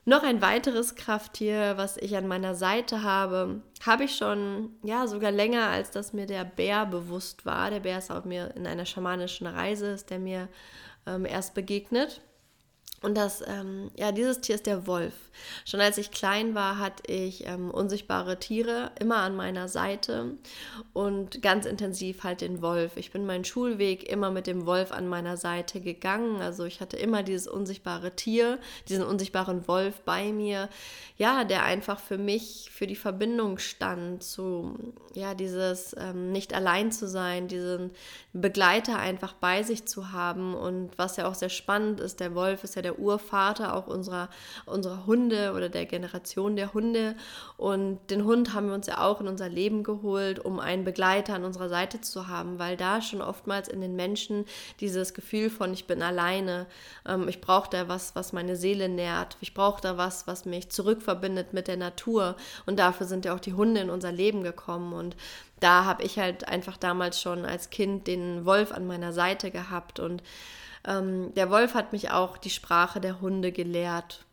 Noch 0.09 0.23
ein 0.23 0.41
weiteres 0.41 0.95
Krafttier, 0.95 1.77
was 1.79 1.97
ich 1.97 2.17
an 2.17 2.29
meiner 2.29 2.55
Seite 2.55 3.03
habe, 3.03 3.61
habe 3.85 4.05
ich 4.05 4.15
schon, 4.15 4.71
ja, 4.85 5.09
sogar 5.09 5.33
länger, 5.33 5.67
als 5.67 5.91
dass 5.91 6.13
mir 6.13 6.27
der 6.27 6.45
Bär 6.45 6.87
bewusst 6.87 7.45
war. 7.45 7.71
Der 7.71 7.81
Bär 7.81 7.99
ist 7.99 8.13
auf 8.13 8.25
mir 8.25 8.55
in 8.55 8.69
einer 8.69 8.87
schamanischen 8.87 9.49
Reise, 9.49 9.87
ist 9.89 10.11
der 10.11 10.21
mir 10.21 10.47
ähm, 11.09 11.27
erst 11.27 11.55
begegnet. 11.55 12.21
Und 13.03 13.17
das, 13.17 13.43
ähm, 13.47 13.91
ja, 13.97 14.11
dieses 14.11 14.41
Tier 14.41 14.55
ist 14.55 14.67
der 14.67 14.87
Wolf. 14.87 15.13
Schon 15.65 15.81
als 15.81 15.99
ich 15.99 16.11
klein 16.11 16.55
war, 16.55 16.79
hatte 16.79 17.13
ich 17.13 17.47
ähm, 17.47 17.71
unsichtbare 17.71 18.39
Tiere 18.39 18.91
immer 18.99 19.19
an 19.19 19.37
meiner 19.37 19.69
Seite 19.69 20.37
und 20.95 21.43
ganz 21.43 21.67
intensiv 21.67 22.25
halt 22.25 22.41
den 22.41 22.63
Wolf. 22.63 22.97
Ich 22.97 23.13
bin 23.13 23.27
meinen 23.27 23.45
Schulweg 23.45 24.09
immer 24.09 24.31
mit 24.31 24.47
dem 24.47 24.65
Wolf 24.65 24.93
an 24.93 25.09
meiner 25.09 25.37
Seite 25.37 25.81
gegangen. 25.81 26.41
Also 26.41 26.65
ich 26.65 26.81
hatte 26.81 26.97
immer 26.97 27.23
dieses 27.23 27.47
unsichtbare 27.47 28.17
Tier, 28.17 28.59
diesen 28.89 29.05
unsichtbaren 29.05 29.69
Wolf 29.69 30.01
bei 30.01 30.33
mir, 30.33 30.71
ja, 31.19 31.45
der 31.45 31.65
einfach 31.65 32.01
für 32.01 32.19
mich, 32.19 32.71
für 32.73 32.87
die 32.87 32.97
Verbindung 32.97 33.59
stand, 33.59 34.23
zu, 34.23 34.75
ja, 35.15 35.35
dieses 35.35 35.95
ähm, 35.99 36.33
nicht 36.33 36.55
allein 36.55 36.93
zu 36.93 37.09
sein, 37.09 37.49
diesen 37.49 37.91
Begleiter 38.33 38.99
einfach 38.99 39.35
bei 39.35 39.63
sich 39.63 39.87
zu 39.87 40.13
haben. 40.13 40.55
Und 40.55 40.97
was 40.97 41.17
ja 41.17 41.29
auch 41.29 41.35
sehr 41.35 41.49
spannend 41.51 42.01
ist, 42.01 42.21
der 42.21 42.35
Wolf 42.35 42.65
ist 42.65 42.77
ja 42.77 42.83
der 42.87 43.01
Urvater 43.01 43.75
auch 43.75 43.89
unserer, 43.89 44.29
unserer 44.65 45.07
Hunde 45.07 45.53
oder 45.55 45.69
der 45.69 45.87
Generation 45.87 46.55
der 46.55 46.73
Hunde. 46.73 47.17
Und 47.57 47.99
den 48.11 48.25
Hund 48.25 48.55
haben 48.55 48.69
wir 48.69 48.75
uns 48.75 48.87
ja 48.87 49.01
auch 49.01 49.21
in 49.21 49.27
unser 49.27 49.49
Leben 49.49 49.83
geholt, 49.83 50.39
um 50.39 50.61
einen 50.61 50.85
Begleiter 50.85 51.35
an 51.35 51.45
unserer 51.45 51.69
Seite 51.69 52.01
zu 52.01 52.29
haben, 52.29 52.61
weil 52.61 52.77
da 52.77 53.03
schon 53.03 53.23
oftmals 53.23 53.67
in 53.67 53.81
den 53.81 53.97
Menschen 53.97 54.45
dieses 54.79 55.15
Gefühl 55.15 55.51
von, 55.51 55.73
ich 55.73 55.87
bin 55.87 56.01
alleine, 56.01 56.67
ähm, 57.07 57.27
ich 57.27 57.41
brauche 57.41 57.71
da 57.71 57.89
was, 57.89 58.15
was 58.15 58.33
meine 58.33 58.55
Seele 58.55 58.89
nährt, 58.89 59.37
ich 59.41 59.53
brauche 59.53 59.83
da 59.83 59.97
was, 59.97 60.29
was 60.29 60.45
mich 60.45 60.71
zurückverbindet 60.71 61.53
mit 61.53 61.67
der 61.67 61.77
Natur. 61.77 62.37
Und 62.67 62.79
dafür 62.79 63.07
sind 63.07 63.25
ja 63.25 63.35
auch 63.35 63.41
die 63.41 63.55
Hunde 63.55 63.81
in 63.81 63.91
unser 63.91 64.13
Leben 64.13 64.45
gekommen. 64.45 64.93
Und 64.93 65.17
da 65.59 65.85
habe 65.85 66.05
ich 66.05 66.19
halt 66.19 66.47
einfach 66.47 66.77
damals 66.77 67.21
schon 67.21 67.45
als 67.45 67.71
Kind 67.71 68.07
den 68.07 68.45
Wolf 68.45 68.71
an 68.71 68.87
meiner 68.87 69.13
Seite 69.13 69.51
gehabt 69.51 69.99
und 69.99 70.23
ähm, 70.87 71.35
der 71.35 71.51
Wolf 71.51 71.75
hat 71.75 71.93
mich 71.93 72.11
auch 72.11 72.39
die 72.39 72.51
Sprache 72.51 73.01
der 73.01 73.21
Hunde 73.21 73.53
gelehrt. 73.53 74.25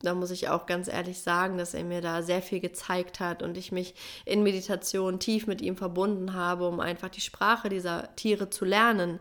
Da 0.00 0.14
muss 0.14 0.32
ich 0.32 0.48
auch 0.48 0.66
ganz 0.66 0.88
ehrlich 0.88 1.20
sagen, 1.20 1.58
dass 1.58 1.74
er 1.74 1.84
mir 1.84 2.00
da 2.00 2.22
sehr 2.22 2.42
viel 2.42 2.58
gezeigt 2.58 3.20
hat 3.20 3.42
und 3.42 3.56
ich 3.56 3.70
mich 3.70 3.94
in 4.24 4.42
Meditation 4.42 5.20
tief 5.20 5.46
mit 5.46 5.60
ihm 5.60 5.76
verbunden 5.76 6.34
habe, 6.34 6.66
um 6.66 6.80
einfach 6.80 7.08
die 7.08 7.20
Sprache 7.20 7.68
dieser 7.68 8.14
Tiere 8.16 8.50
zu 8.50 8.64
lernen 8.64 9.20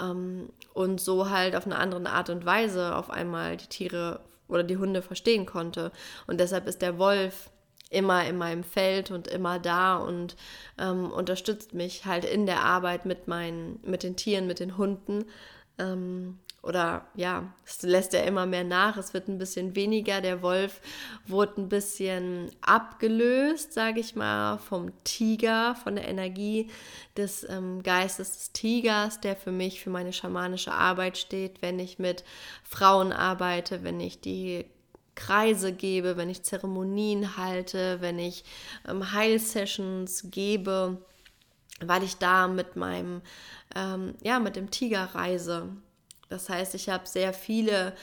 ähm, 0.00 0.48
und 0.74 1.00
so 1.00 1.28
halt 1.28 1.56
auf 1.56 1.66
eine 1.66 1.76
andere 1.76 2.08
Art 2.08 2.30
und 2.30 2.46
Weise 2.46 2.94
auf 2.94 3.10
einmal 3.10 3.56
die 3.56 3.66
Tiere 3.66 4.20
oder 4.46 4.62
die 4.62 4.76
Hunde 4.76 5.02
verstehen 5.02 5.46
konnte. 5.46 5.90
Und 6.26 6.38
deshalb 6.38 6.68
ist 6.68 6.82
der 6.82 6.98
Wolf 6.98 7.50
immer 7.90 8.24
in 8.24 8.38
meinem 8.38 8.64
Feld 8.64 9.10
und 9.10 9.28
immer 9.28 9.58
da 9.58 9.96
und 9.96 10.36
ähm, 10.78 11.10
unterstützt 11.10 11.74
mich 11.74 12.06
halt 12.06 12.24
in 12.24 12.46
der 12.46 12.62
Arbeit 12.62 13.06
mit 13.06 13.28
meinen, 13.28 13.80
mit 13.82 14.02
den 14.02 14.16
Tieren, 14.16 14.46
mit 14.46 14.60
den 14.60 14.78
Hunden. 14.78 15.24
Ähm, 15.78 16.38
oder 16.62 17.06
ja, 17.16 17.52
es 17.66 17.82
lässt 17.82 18.12
ja 18.12 18.20
immer 18.20 18.46
mehr 18.46 18.62
nach, 18.62 18.96
es 18.96 19.14
wird 19.14 19.26
ein 19.26 19.38
bisschen 19.38 19.74
weniger. 19.74 20.20
Der 20.20 20.42
Wolf 20.42 20.80
wurde 21.26 21.60
ein 21.60 21.68
bisschen 21.68 22.50
abgelöst, 22.60 23.72
sage 23.72 23.98
ich 23.98 24.14
mal, 24.14 24.58
vom 24.58 24.92
Tiger, 25.02 25.74
von 25.74 25.96
der 25.96 26.06
Energie 26.06 26.70
des 27.16 27.48
ähm, 27.48 27.82
Geistes 27.82 28.32
des 28.32 28.52
Tigers, 28.52 29.20
der 29.20 29.34
für 29.34 29.50
mich, 29.50 29.80
für 29.80 29.90
meine 29.90 30.12
schamanische 30.12 30.72
Arbeit 30.72 31.18
steht, 31.18 31.62
wenn 31.62 31.80
ich 31.80 31.98
mit 31.98 32.22
Frauen 32.62 33.12
arbeite, 33.12 33.82
wenn 33.82 33.98
ich 33.98 34.20
die 34.20 34.64
Kreise 35.16 35.72
gebe, 35.72 36.16
wenn 36.16 36.30
ich 36.30 36.44
Zeremonien 36.44 37.36
halte, 37.36 38.00
wenn 38.00 38.20
ich 38.20 38.44
ähm, 38.88 39.12
Heilsessions 39.12 40.28
gebe, 40.30 40.98
weil 41.80 42.02
ich 42.02 42.16
da 42.18 42.48
mit 42.48 42.76
meinem, 42.76 43.22
ähm, 43.74 44.14
ja, 44.22 44.38
mit 44.40 44.56
dem 44.56 44.70
Tiger 44.70 45.14
reise. 45.14 45.68
Das 46.28 46.48
heißt, 46.48 46.74
ich 46.74 46.88
habe 46.88 47.06
sehr 47.06 47.32
viele, 47.32 47.94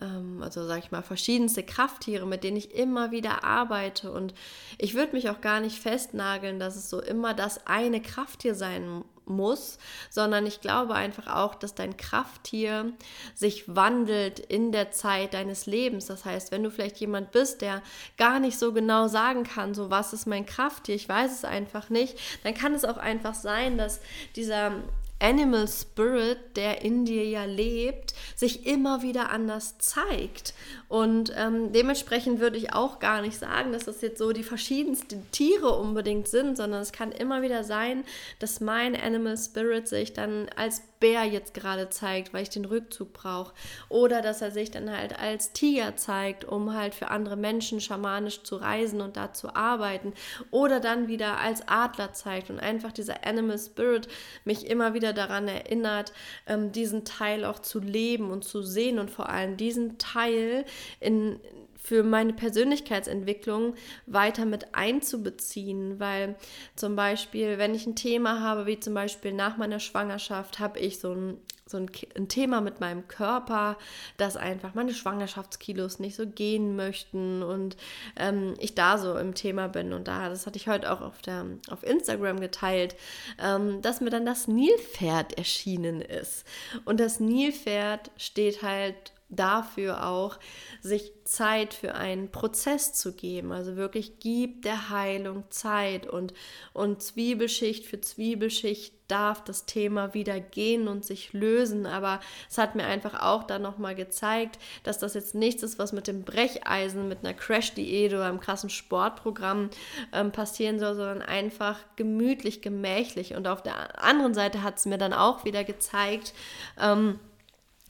ähm, 0.00 0.42
also 0.42 0.66
sage 0.66 0.80
ich 0.80 0.90
mal, 0.90 1.02
verschiedenste 1.02 1.62
Krafttiere, 1.62 2.26
mit 2.26 2.44
denen 2.44 2.56
ich 2.56 2.74
immer 2.74 3.10
wieder 3.10 3.44
arbeite. 3.44 4.10
Und 4.10 4.34
ich 4.78 4.94
würde 4.94 5.12
mich 5.12 5.30
auch 5.30 5.40
gar 5.40 5.60
nicht 5.60 5.78
festnageln, 5.78 6.58
dass 6.58 6.76
es 6.76 6.90
so 6.90 7.00
immer 7.00 7.34
das 7.34 7.66
eine 7.66 8.00
Krafttier 8.02 8.54
sein 8.54 9.04
muss, 9.26 9.78
sondern 10.10 10.46
ich 10.46 10.60
glaube 10.60 10.94
einfach 10.94 11.34
auch, 11.34 11.54
dass 11.54 11.74
dein 11.74 11.96
Krafttier 11.96 12.92
sich 13.34 13.74
wandelt 13.74 14.38
in 14.38 14.72
der 14.72 14.90
Zeit 14.90 15.34
deines 15.34 15.66
Lebens. 15.66 16.06
Das 16.06 16.24
heißt, 16.24 16.52
wenn 16.52 16.62
du 16.62 16.70
vielleicht 16.70 16.96
jemand 16.98 17.32
bist, 17.32 17.62
der 17.62 17.82
gar 18.16 18.40
nicht 18.40 18.58
so 18.58 18.72
genau 18.72 19.08
sagen 19.08 19.44
kann, 19.44 19.74
so 19.74 19.90
was 19.90 20.12
ist 20.12 20.26
mein 20.26 20.46
Krafttier, 20.46 20.94
ich 20.94 21.08
weiß 21.08 21.32
es 21.32 21.44
einfach 21.44 21.90
nicht, 21.90 22.18
dann 22.44 22.54
kann 22.54 22.74
es 22.74 22.84
auch 22.84 22.98
einfach 22.98 23.34
sein, 23.34 23.78
dass 23.78 24.00
dieser 24.36 24.72
Animal 25.18 25.66
Spirit, 25.66 26.56
der 26.56 26.82
in 26.82 27.04
dir 27.04 27.24
ja 27.24 27.44
lebt, 27.44 28.14
sich 28.34 28.66
immer 28.66 29.02
wieder 29.02 29.30
anders 29.30 29.78
zeigt. 29.78 30.54
Und 30.88 31.32
ähm, 31.36 31.72
dementsprechend 31.72 32.38
würde 32.38 32.58
ich 32.58 32.72
auch 32.72 32.98
gar 32.98 33.22
nicht 33.22 33.38
sagen, 33.38 33.72
dass 33.72 33.86
das 33.86 34.02
jetzt 34.02 34.18
so 34.18 34.32
die 34.32 34.44
verschiedensten 34.44 35.28
Tiere 35.32 35.70
unbedingt 35.70 36.28
sind, 36.28 36.56
sondern 36.56 36.82
es 36.82 36.92
kann 36.92 37.12
immer 37.12 37.42
wieder 37.42 37.64
sein, 37.64 38.04
dass 38.38 38.60
mein 38.60 38.94
Animal 38.94 39.36
Spirit 39.36 39.88
sich 39.88 40.12
dann 40.12 40.48
als 40.54 40.82
Bär 41.00 41.24
jetzt 41.24 41.54
gerade 41.54 41.90
zeigt, 41.90 42.32
weil 42.32 42.42
ich 42.42 42.50
den 42.50 42.64
Rückzug 42.64 43.12
brauche. 43.12 43.52
Oder 43.88 44.22
dass 44.22 44.40
er 44.40 44.50
sich 44.50 44.70
dann 44.70 44.90
halt 44.90 45.18
als 45.18 45.52
Tiger 45.52 45.96
zeigt, 45.96 46.44
um 46.44 46.74
halt 46.74 46.94
für 46.94 47.08
andere 47.08 47.36
Menschen 47.36 47.80
schamanisch 47.80 48.42
zu 48.44 48.56
reisen 48.56 49.00
und 49.00 49.16
da 49.16 49.32
zu 49.32 49.54
arbeiten. 49.54 50.14
Oder 50.50 50.80
dann 50.80 51.08
wieder 51.08 51.38
als 51.38 51.66
Adler 51.68 52.12
zeigt 52.12 52.50
und 52.50 52.60
einfach 52.60 52.92
dieser 52.92 53.26
Animal 53.26 53.58
Spirit 53.58 54.08
mich 54.44 54.66
immer 54.66 54.94
wieder 54.94 55.05
daran 55.12 55.48
erinnert, 55.48 56.12
ähm, 56.46 56.72
diesen 56.72 57.04
Teil 57.04 57.44
auch 57.44 57.58
zu 57.58 57.80
leben 57.80 58.30
und 58.30 58.44
zu 58.44 58.62
sehen 58.62 58.98
und 58.98 59.10
vor 59.10 59.28
allem 59.28 59.56
diesen 59.56 59.98
Teil 59.98 60.64
in 61.00 61.40
für 61.86 62.02
meine 62.02 62.32
Persönlichkeitsentwicklung 62.32 63.74
weiter 64.06 64.44
mit 64.44 64.74
einzubeziehen, 64.74 66.00
weil 66.00 66.34
zum 66.74 66.96
Beispiel, 66.96 67.58
wenn 67.58 67.76
ich 67.76 67.86
ein 67.86 67.94
Thema 67.94 68.40
habe, 68.40 68.66
wie 68.66 68.80
zum 68.80 68.92
Beispiel 68.92 69.32
nach 69.32 69.56
meiner 69.56 69.78
Schwangerschaft, 69.78 70.58
habe 70.58 70.80
ich 70.80 70.98
so 70.98 71.12
ein, 71.12 71.36
so 71.64 71.76
ein, 71.76 72.28
Thema 72.28 72.60
mit 72.60 72.80
meinem 72.80 73.06
Körper, 73.06 73.76
dass 74.16 74.36
einfach 74.36 74.74
meine 74.74 74.94
Schwangerschaftskilos 74.94 76.00
nicht 76.00 76.16
so 76.16 76.26
gehen 76.26 76.74
möchten 76.74 77.44
und 77.44 77.76
ähm, 78.16 78.54
ich 78.58 78.74
da 78.74 78.98
so 78.98 79.16
im 79.16 79.34
Thema 79.34 79.68
bin 79.68 79.92
und 79.92 80.08
da, 80.08 80.28
das 80.28 80.44
hatte 80.44 80.56
ich 80.56 80.66
heute 80.66 80.90
auch 80.90 81.02
auf, 81.02 81.22
der, 81.22 81.46
auf 81.70 81.84
Instagram 81.84 82.40
geteilt, 82.40 82.96
ähm, 83.40 83.80
dass 83.80 84.00
mir 84.00 84.10
dann 84.10 84.26
das 84.26 84.48
Nilpferd 84.48 85.38
erschienen 85.38 86.00
ist. 86.00 86.44
Und 86.84 86.98
das 86.98 87.20
Nilpferd 87.20 88.10
steht 88.16 88.62
halt 88.62 89.12
dafür 89.28 90.06
auch, 90.06 90.38
sich 90.80 91.12
Zeit 91.24 91.74
für 91.74 91.94
einen 91.94 92.30
Prozess 92.30 92.92
zu 92.92 93.14
geben. 93.14 93.52
Also 93.52 93.76
wirklich 93.76 94.20
gibt 94.20 94.64
der 94.64 94.90
Heilung 94.90 95.44
Zeit 95.50 96.06
und, 96.06 96.32
und 96.72 97.02
Zwiebelschicht 97.02 97.86
für 97.86 98.00
Zwiebelschicht 98.00 98.94
darf 99.08 99.44
das 99.44 99.66
Thema 99.66 100.14
wieder 100.14 100.40
gehen 100.40 100.88
und 100.88 101.04
sich 101.04 101.32
lösen. 101.32 101.86
Aber 101.86 102.20
es 102.50 102.58
hat 102.58 102.74
mir 102.74 102.84
einfach 102.84 103.20
auch 103.22 103.44
dann 103.44 103.62
nochmal 103.62 103.94
gezeigt, 103.94 104.58
dass 104.82 104.98
das 104.98 105.14
jetzt 105.14 105.34
nichts 105.34 105.62
ist, 105.62 105.78
was 105.78 105.92
mit 105.92 106.06
dem 106.06 106.24
Brecheisen, 106.24 107.08
mit 107.08 107.20
einer 107.20 107.34
Crash-Diät 107.34 108.12
oder 108.12 108.26
einem 108.26 108.40
krassen 108.40 108.70
Sportprogramm 108.70 109.70
ähm, 110.12 110.32
passieren 110.32 110.78
soll, 110.78 110.94
sondern 110.96 111.22
einfach 111.22 111.78
gemütlich, 111.96 112.62
gemächlich. 112.62 113.34
Und 113.34 113.46
auf 113.46 113.62
der 113.62 114.02
anderen 114.02 114.34
Seite 114.34 114.62
hat 114.62 114.78
es 114.78 114.86
mir 114.86 114.98
dann 114.98 115.12
auch 115.12 115.44
wieder 115.44 115.64
gezeigt, 115.64 116.34
ähm, 116.80 117.20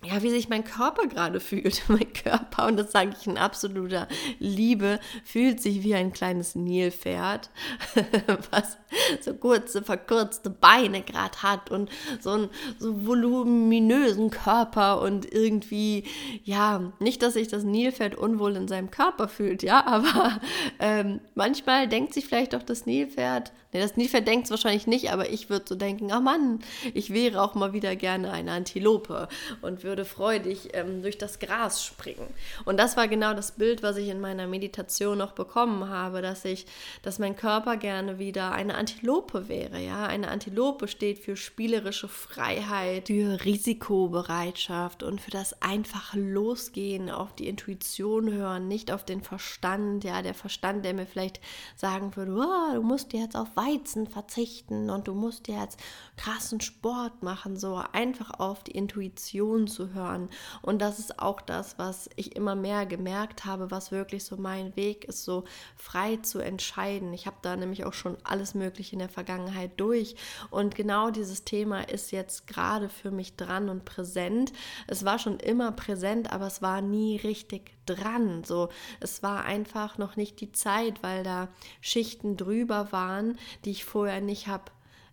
ja, 0.06 0.22
wie 0.22 0.30
sich 0.30 0.48
mein 0.48 0.64
Körper 0.64 1.06
gerade 1.06 1.40
fühlt. 1.40 1.82
Mein 1.88 2.12
Körper, 2.12 2.66
und 2.66 2.76
das 2.76 2.92
sage 2.92 3.12
ich 3.18 3.26
in 3.26 3.38
absoluter 3.38 4.08
Liebe, 4.38 5.00
fühlt 5.24 5.60
sich 5.60 5.82
wie 5.82 5.94
ein 5.94 6.12
kleines 6.12 6.54
Nilpferd, 6.54 7.50
was 8.50 8.76
so 9.20 9.34
kurze, 9.34 9.82
verkürzte 9.82 10.50
Beine 10.50 11.02
gerade 11.02 11.42
hat 11.42 11.70
und 11.70 11.90
so 12.20 12.30
einen 12.30 12.50
so 12.78 13.06
voluminösen 13.06 14.30
Körper 14.30 15.00
und 15.00 15.32
irgendwie, 15.32 16.04
ja, 16.44 16.92
nicht, 17.00 17.22
dass 17.22 17.34
sich 17.34 17.48
das 17.48 17.64
Nilpferd 17.64 18.14
unwohl 18.14 18.56
in 18.56 18.68
seinem 18.68 18.90
Körper 18.90 19.28
fühlt, 19.28 19.62
ja, 19.62 19.84
aber 19.86 20.40
ähm, 20.78 21.20
manchmal 21.34 21.88
denkt 21.88 22.14
sich 22.14 22.26
vielleicht 22.26 22.54
auch 22.54 22.62
das 22.62 22.86
Nilpferd, 22.86 23.52
ne, 23.72 23.80
das 23.80 23.96
Nilpferd 23.96 24.26
denkt 24.26 24.46
es 24.46 24.50
wahrscheinlich 24.50 24.86
nicht, 24.86 25.12
aber 25.12 25.30
ich 25.30 25.50
würde 25.50 25.66
so 25.68 25.74
denken, 25.74 26.10
oh 26.16 26.20
Mann, 26.20 26.60
ich 26.94 27.12
wäre 27.12 27.42
auch 27.42 27.54
mal 27.54 27.72
wieder 27.72 27.96
gerne 27.96 28.32
eine 28.32 28.52
Antilope 28.52 29.28
und 29.62 29.82
würde 29.82 29.95
freudig 30.04 30.70
ähm, 30.74 31.02
durch 31.02 31.18
das 31.18 31.38
Gras 31.38 31.84
springen. 31.84 32.26
Und 32.64 32.78
das 32.78 32.96
war 32.96 33.08
genau 33.08 33.34
das 33.34 33.52
Bild, 33.52 33.82
was 33.82 33.96
ich 33.96 34.08
in 34.08 34.20
meiner 34.20 34.46
Meditation 34.46 35.18
noch 35.18 35.32
bekommen 35.32 35.88
habe, 35.88 36.22
dass 36.22 36.44
ich, 36.44 36.66
dass 37.02 37.18
mein 37.18 37.36
Körper 37.36 37.76
gerne 37.76 38.18
wieder 38.18 38.52
eine 38.52 38.74
Antilope 38.74 39.48
wäre. 39.48 39.80
Ja, 39.80 40.06
eine 40.06 40.28
Antilope 40.28 40.88
steht 40.88 41.18
für 41.18 41.36
spielerische 41.36 42.08
Freiheit, 42.08 43.06
für 43.06 43.44
Risikobereitschaft 43.44 45.02
und 45.02 45.20
für 45.20 45.30
das 45.30 45.62
einfach 45.62 46.14
Losgehen, 46.14 47.10
auf 47.10 47.34
die 47.34 47.48
Intuition 47.48 48.32
hören, 48.32 48.68
nicht 48.68 48.92
auf 48.92 49.04
den 49.04 49.22
Verstand. 49.22 50.04
Ja, 50.04 50.22
der 50.22 50.34
Verstand, 50.34 50.84
der 50.84 50.94
mir 50.94 51.06
vielleicht 51.06 51.40
sagen 51.76 52.14
würde, 52.16 52.32
oh, 52.36 52.74
du 52.74 52.82
musst 52.82 53.12
jetzt 53.12 53.36
auf 53.36 53.48
Weizen 53.56 54.06
verzichten 54.06 54.90
und 54.90 55.08
du 55.08 55.14
musst 55.14 55.48
jetzt 55.48 55.78
krassen 56.16 56.60
Sport 56.60 57.22
machen, 57.22 57.56
so 57.56 57.82
einfach 57.92 58.38
auf 58.38 58.64
die 58.64 58.72
Intuition 58.72 59.66
zu 59.76 59.92
hören. 59.92 60.30
Und 60.62 60.80
das 60.80 60.98
ist 60.98 61.20
auch 61.20 61.40
das, 61.40 61.78
was 61.78 62.08
ich 62.16 62.34
immer 62.34 62.54
mehr 62.54 62.86
gemerkt 62.86 63.44
habe, 63.44 63.70
was 63.70 63.92
wirklich 63.92 64.24
so 64.24 64.36
mein 64.36 64.74
Weg 64.74 65.04
ist, 65.04 65.24
so 65.24 65.44
frei 65.76 66.16
zu 66.16 66.38
entscheiden. 66.38 67.12
Ich 67.12 67.26
habe 67.26 67.36
da 67.42 67.56
nämlich 67.56 67.84
auch 67.84 67.92
schon 67.92 68.16
alles 68.24 68.54
Mögliche 68.54 68.94
in 68.94 69.00
der 69.00 69.08
Vergangenheit 69.08 69.72
durch. 69.76 70.16
Und 70.50 70.74
genau 70.74 71.10
dieses 71.10 71.44
Thema 71.44 71.88
ist 71.88 72.10
jetzt 72.10 72.46
gerade 72.46 72.88
für 72.88 73.10
mich 73.10 73.36
dran 73.36 73.68
und 73.68 73.84
präsent. 73.84 74.52
Es 74.86 75.04
war 75.04 75.18
schon 75.18 75.38
immer 75.38 75.72
präsent, 75.72 76.32
aber 76.32 76.46
es 76.46 76.62
war 76.62 76.80
nie 76.80 77.16
richtig 77.18 77.72
dran. 77.84 78.44
So, 78.44 78.70
es 79.00 79.22
war 79.22 79.44
einfach 79.44 79.98
noch 79.98 80.16
nicht 80.16 80.40
die 80.40 80.52
Zeit, 80.52 81.02
weil 81.02 81.22
da 81.22 81.48
Schichten 81.80 82.36
drüber 82.36 82.92
waren, 82.92 83.38
die 83.64 83.70
ich 83.72 83.84
vorher 83.84 84.20
nicht 84.20 84.48
habe 84.48 84.64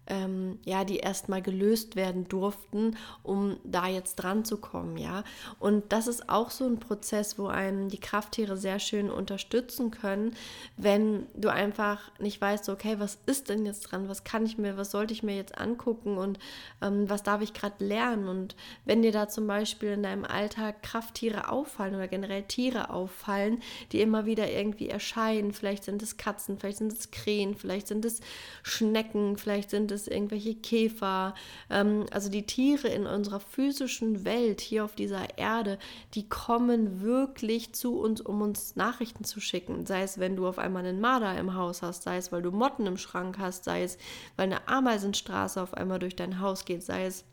ähm, 0.08 0.60
ja, 0.66 0.84
die 0.84 0.98
erstmal 0.98 1.42
gelöst 1.42 1.96
werden 1.96 2.28
durften, 2.28 2.98
um 3.24 3.58
da 3.64 3.88
jetzt 3.88 4.16
dran 4.16 4.44
zu 4.44 4.58
kommen, 4.58 4.98
ja. 4.98 5.24
Und 5.60 5.94
das 5.94 6.08
ist 6.08 6.30
auch 6.30 6.50
so 6.50 6.66
ein 6.66 6.80
Prozess, 6.80 7.40
wo 7.40 7.48
einem 7.48 7.90
die 7.90 8.00
Krafttiere 8.00 8.58
sehr 8.58 8.80
schön 8.80 9.10
unterstützen 9.10 9.92
können, 9.92 10.36
wenn 10.76 11.28
du 11.36 11.50
einfach 11.50 12.12
nicht 12.20 12.42
weißt, 12.42 12.70
okay, 12.70 12.96
was 13.00 13.18
ist 13.26 13.50
denn 13.50 13.66
jetzt 13.66 13.82
dran, 13.84 14.10
was 14.10 14.24
kann 14.24 14.46
ich 14.46 14.58
mir, 14.58 14.76
was 14.76 14.92
sollte 14.92 15.14
ich 15.14 15.24
mir 15.24 15.36
jetzt 15.36 15.58
angucken? 15.58 16.18
Und 16.18 16.38
ähm, 16.82 17.10
was 17.10 17.24
darf 17.24 17.42
ich 17.42 17.54
gerade 17.54 17.84
lernen? 17.84 18.28
Und 18.28 18.56
wenn 18.86 19.02
dir 19.02 19.12
da 19.12 19.30
zum 19.30 19.48
Beispiel 19.48 19.92
in 19.92 20.04
deinem 20.04 20.26
Alltag 20.26 20.84
Krafttiere 20.84 21.50
auffallen 21.50 21.96
oder 21.96 22.08
generell 22.08 22.44
Tiere 22.44 22.90
auffallen, 22.90 23.62
die 23.92 24.02
immer 24.02 24.26
wieder 24.26 24.52
irgendwie 24.52 24.90
erscheinen, 24.90 25.54
vielleicht 25.54 25.86
sind 25.86 26.04
es 26.04 26.18
Katzen, 26.18 26.58
vielleicht 26.58 26.80
sind 26.80 26.92
es 26.92 27.12
Krähen, 27.12 27.56
vielleicht 27.56 27.88
sind 27.88 28.04
es 28.04 28.20
Schnecken, 28.64 29.38
vielleicht 29.38 29.70
sind 29.70 29.93
es 29.94 30.08
irgendwelche 30.08 30.56
Käfer. 30.56 31.34
Ähm, 31.70 32.06
also 32.12 32.30
die 32.30 32.46
Tiere 32.46 32.88
in 32.88 33.06
unserer 33.06 33.40
physischen 33.40 34.26
Welt 34.26 34.62
hier 34.62 34.86
auf 34.86 34.96
dieser 34.96 35.38
Erde, 35.38 35.80
die 36.14 36.28
kommen 36.28 37.02
wirklich 37.02 37.74
zu 37.74 38.00
uns, 38.00 38.22
um 38.22 38.42
uns 38.42 38.76
Nachrichten 38.76 39.24
zu 39.24 39.40
schicken. 39.40 39.86
Sei 39.86 40.02
es, 40.02 40.20
wenn 40.20 40.36
du 40.36 40.48
auf 40.48 40.60
einmal 40.60 40.86
einen 40.86 41.00
Marder 41.00 41.38
im 41.38 41.56
Haus 41.56 41.82
hast, 41.82 42.04
sei 42.04 42.18
es, 42.18 42.32
weil 42.32 42.42
du 42.42 42.52
Motten 42.52 42.86
im 42.86 42.98
Schrank 42.98 43.38
hast, 43.40 43.64
sei 43.64 43.84
es, 43.84 43.98
weil 44.36 44.48
eine 44.48 44.68
Ameisenstraße 44.68 45.62
auf 45.62 45.74
einmal 45.74 46.00
durch 46.00 46.16
dein 46.16 46.40
Haus 46.40 46.66
geht, 46.66 46.84
sei 46.84 47.06
es, 47.06 47.26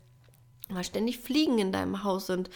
weil 0.75 0.83
ständig 0.83 1.19
Fliegen 1.19 1.59
in 1.59 1.71
deinem 1.71 2.03
Haus 2.03 2.27
sind, 2.27 2.49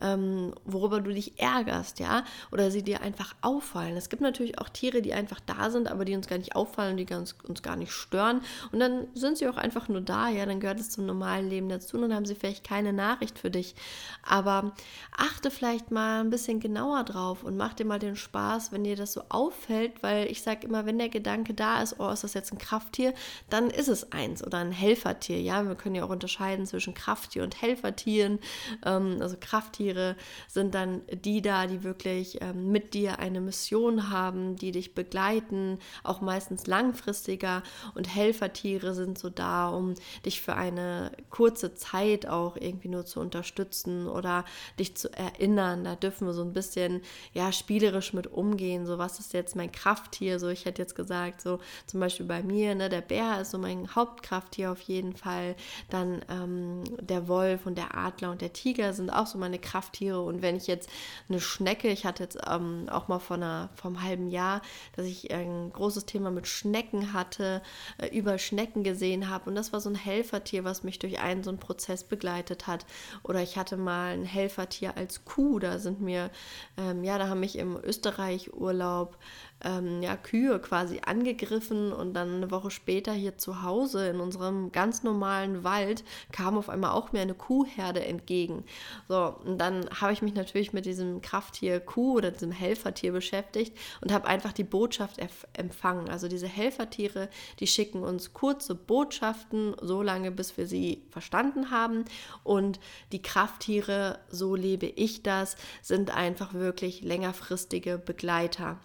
ähm, 0.00 0.54
worüber 0.64 1.00
du 1.00 1.12
dich 1.12 1.38
ärgerst, 1.38 2.00
ja, 2.00 2.24
oder 2.50 2.70
sie 2.70 2.82
dir 2.82 3.00
einfach 3.00 3.34
auffallen. 3.40 3.96
Es 3.96 4.08
gibt 4.08 4.22
natürlich 4.22 4.58
auch 4.58 4.68
Tiere, 4.68 5.02
die 5.02 5.14
einfach 5.14 5.40
da 5.40 5.70
sind, 5.70 5.88
aber 5.88 6.04
die 6.04 6.14
uns 6.14 6.26
gar 6.26 6.38
nicht 6.38 6.56
auffallen, 6.56 6.96
die 6.96 7.06
ganz, 7.06 7.36
uns 7.46 7.62
gar 7.62 7.76
nicht 7.76 7.92
stören. 7.92 8.42
Und 8.72 8.80
dann 8.80 9.06
sind 9.14 9.38
sie 9.38 9.48
auch 9.48 9.56
einfach 9.56 9.88
nur 9.88 10.00
da, 10.00 10.28
ja, 10.28 10.46
dann 10.46 10.60
gehört 10.60 10.80
es 10.80 10.90
zum 10.90 11.06
normalen 11.06 11.48
Leben 11.48 11.68
dazu 11.68 11.96
und 11.96 12.02
dann 12.02 12.14
haben 12.14 12.26
sie 12.26 12.34
vielleicht 12.34 12.64
keine 12.64 12.92
Nachricht 12.92 13.38
für 13.38 13.50
dich. 13.50 13.74
Aber 14.22 14.72
achte 15.16 15.50
vielleicht 15.50 15.90
mal 15.90 16.20
ein 16.20 16.30
bisschen 16.30 16.60
genauer 16.60 17.04
drauf 17.04 17.44
und 17.44 17.56
mach 17.56 17.74
dir 17.74 17.84
mal 17.84 17.98
den 17.98 18.16
Spaß, 18.16 18.72
wenn 18.72 18.84
dir 18.84 18.96
das 18.96 19.12
so 19.12 19.22
auffällt, 19.28 20.02
weil 20.02 20.30
ich 20.30 20.42
sage 20.42 20.66
immer, 20.66 20.86
wenn 20.86 20.98
der 20.98 21.08
Gedanke 21.08 21.54
da 21.54 21.82
ist, 21.82 21.96
oh, 21.98 22.10
ist 22.10 22.24
das 22.24 22.34
jetzt 22.34 22.52
ein 22.52 22.58
Krafttier, 22.58 23.14
dann 23.50 23.70
ist 23.70 23.88
es 23.88 24.12
eins 24.12 24.44
oder 24.44 24.58
ein 24.58 24.72
Helfertier, 24.72 25.40
ja. 25.40 25.66
Wir 25.66 25.74
können 25.74 25.94
ja 25.94 26.04
auch 26.04 26.10
unterscheiden 26.10 26.66
zwischen 26.66 26.94
Krafttier 26.94 27.42
und 27.42 27.61
Helfertieren. 27.62 28.38
Ähm, 28.84 29.18
also 29.20 29.36
Krafttiere 29.40 30.16
sind 30.48 30.74
dann 30.74 31.02
die 31.12 31.40
da, 31.40 31.66
die 31.66 31.84
wirklich 31.84 32.42
ähm, 32.42 32.70
mit 32.70 32.92
dir 32.92 33.20
eine 33.20 33.40
Mission 33.40 34.10
haben, 34.10 34.56
die 34.56 34.72
dich 34.72 34.94
begleiten, 34.94 35.78
auch 36.02 36.20
meistens 36.20 36.66
langfristiger. 36.66 37.62
Und 37.94 38.14
Helfertiere 38.14 38.94
sind 38.94 39.18
so 39.18 39.30
da, 39.30 39.68
um 39.68 39.94
dich 40.26 40.42
für 40.42 40.54
eine 40.54 41.12
kurze 41.30 41.74
Zeit 41.74 42.26
auch 42.26 42.56
irgendwie 42.56 42.88
nur 42.88 43.06
zu 43.06 43.20
unterstützen 43.20 44.08
oder 44.08 44.44
dich 44.78 44.96
zu 44.96 45.12
erinnern. 45.12 45.84
Da 45.84 45.94
dürfen 45.94 46.26
wir 46.26 46.34
so 46.34 46.42
ein 46.42 46.52
bisschen 46.52 47.00
ja 47.32 47.52
spielerisch 47.52 48.12
mit 48.12 48.26
umgehen. 48.26 48.86
So 48.86 48.98
was 48.98 49.20
ist 49.20 49.32
jetzt 49.32 49.56
mein 49.56 49.70
Krafttier? 49.70 50.38
So 50.38 50.48
ich 50.48 50.64
hätte 50.64 50.82
jetzt 50.82 50.94
gesagt 50.94 51.40
so 51.40 51.60
zum 51.86 52.00
Beispiel 52.00 52.26
bei 52.26 52.42
mir 52.42 52.74
ne 52.74 52.88
der 52.88 53.00
Bär 53.00 53.40
ist 53.40 53.52
so 53.52 53.58
mein 53.58 53.94
Hauptkrafttier 53.94 54.72
auf 54.72 54.80
jeden 54.80 55.14
Fall. 55.14 55.54
Dann 55.90 56.22
ähm, 56.28 56.82
der 57.00 57.28
Wolf 57.28 57.51
und 57.64 57.76
der 57.76 57.96
Adler 57.96 58.30
und 58.30 58.40
der 58.40 58.52
Tiger 58.52 58.92
sind 58.92 59.10
auch 59.10 59.26
so 59.26 59.38
meine 59.38 59.58
Krafttiere. 59.58 60.20
Und 60.22 60.42
wenn 60.42 60.56
ich 60.56 60.66
jetzt 60.66 60.88
eine 61.28 61.40
Schnecke, 61.40 61.88
ich 61.88 62.04
hatte 62.04 62.22
jetzt 62.22 62.38
ähm, 62.48 62.88
auch 62.90 63.08
mal 63.08 63.18
vor 63.18 63.36
einer 63.36 63.70
vom 63.74 64.02
halben 64.02 64.28
Jahr, 64.30 64.62
dass 64.96 65.06
ich 65.06 65.32
ein 65.32 65.70
großes 65.72 66.06
Thema 66.06 66.30
mit 66.30 66.46
Schnecken 66.46 67.12
hatte, 67.12 67.62
äh, 67.98 68.08
über 68.16 68.38
Schnecken 68.38 68.84
gesehen 68.84 69.28
habe 69.28 69.50
und 69.50 69.56
das 69.56 69.72
war 69.72 69.80
so 69.80 69.90
ein 69.90 69.94
Helfertier, 69.94 70.64
was 70.64 70.82
mich 70.82 70.98
durch 70.98 71.20
einen 71.20 71.42
so 71.42 71.50
einen 71.50 71.58
Prozess 71.58 72.04
begleitet 72.04 72.66
hat. 72.66 72.86
Oder 73.22 73.42
ich 73.42 73.56
hatte 73.56 73.76
mal 73.76 74.12
ein 74.12 74.24
Helfertier 74.24 74.96
als 74.96 75.24
Kuh, 75.24 75.58
da 75.58 75.78
sind 75.78 76.00
mir, 76.00 76.30
ähm, 76.76 77.04
ja, 77.04 77.18
da 77.18 77.28
haben 77.28 77.40
mich 77.40 77.56
im 77.56 77.76
Österreich 77.82 78.52
Urlaub 78.54 79.18
ähm, 79.64 80.02
ja, 80.02 80.16
Kühe 80.16 80.58
quasi 80.58 81.00
angegriffen 81.04 81.92
und 81.92 82.14
dann 82.14 82.36
eine 82.36 82.50
Woche 82.50 82.70
später 82.70 83.12
hier 83.12 83.38
zu 83.38 83.62
Hause 83.62 84.08
in 84.08 84.20
unserem 84.20 84.72
ganz 84.72 85.02
normalen 85.02 85.64
Wald 85.64 86.04
kam 86.32 86.58
auf 86.58 86.68
einmal 86.68 86.92
auch 86.92 87.12
mir 87.12 87.22
eine 87.22 87.34
Kuhherde 87.34 88.04
entgegen. 88.04 88.64
So, 89.08 89.36
und 89.44 89.58
dann 89.58 89.88
habe 90.00 90.12
ich 90.12 90.22
mich 90.22 90.34
natürlich 90.34 90.72
mit 90.72 90.86
diesem 90.86 91.22
Krafttier 91.22 91.80
Kuh 91.80 92.16
oder 92.16 92.30
diesem 92.30 92.52
Helfertier 92.52 93.12
beschäftigt 93.12 93.76
und 94.00 94.12
habe 94.12 94.26
einfach 94.26 94.52
die 94.52 94.64
Botschaft 94.64 95.18
empfangen. 95.52 96.08
Also 96.08 96.28
diese 96.28 96.48
Helfertiere, 96.48 97.28
die 97.60 97.66
schicken 97.66 98.02
uns 98.02 98.32
kurze 98.32 98.74
Botschaften, 98.74 99.74
so 99.80 100.02
lange 100.02 100.30
bis 100.30 100.56
wir 100.56 100.66
sie 100.66 101.02
verstanden 101.10 101.70
haben 101.70 102.04
und 102.44 102.80
die 103.12 103.22
Krafttiere, 103.22 104.18
so 104.28 104.54
lebe 104.54 104.86
ich 104.86 105.22
das, 105.22 105.56
sind 105.82 106.14
einfach 106.14 106.54
wirklich 106.54 107.02
längerfristige 107.02 107.98
Begleiter. 107.98 108.78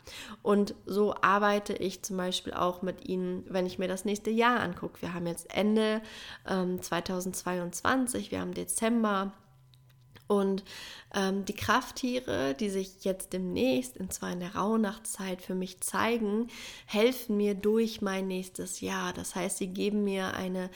Und 0.43 0.66
und 0.67 0.75
so 0.85 1.15
arbeite 1.21 1.73
ich 1.73 2.03
zum 2.03 2.17
Beispiel 2.17 2.53
auch 2.53 2.81
mit 2.81 3.07
ihnen, 3.07 3.45
wenn 3.47 3.65
ich 3.65 3.79
mir 3.79 3.87
das 3.87 4.05
nächste 4.05 4.29
Jahr 4.29 4.59
angucke. 4.59 5.01
Wir 5.01 5.13
haben 5.13 5.27
jetzt 5.27 5.53
Ende 5.55 6.01
ähm, 6.47 6.81
2022, 6.81 8.31
wir 8.31 8.41
haben 8.41 8.53
Dezember. 8.53 9.33
Und 10.27 10.65
ähm, 11.15 11.45
die 11.45 11.55
Krafttiere, 11.55 12.53
die 12.53 12.69
sich 12.69 13.05
jetzt 13.05 13.31
demnächst, 13.31 13.97
und 13.97 14.11
zwar 14.11 14.33
in 14.33 14.41
der 14.41 14.55
Rauhnachtszeit, 14.55 15.41
für 15.41 15.55
mich 15.55 15.79
zeigen, 15.79 16.47
helfen 16.85 17.37
mir 17.37 17.55
durch 17.55 18.01
mein 18.01 18.27
nächstes 18.27 18.81
Jahr. 18.81 19.13
Das 19.13 19.35
heißt, 19.35 19.57
sie 19.57 19.67
geben 19.67 20.03
mir 20.03 20.33
eine 20.33 20.69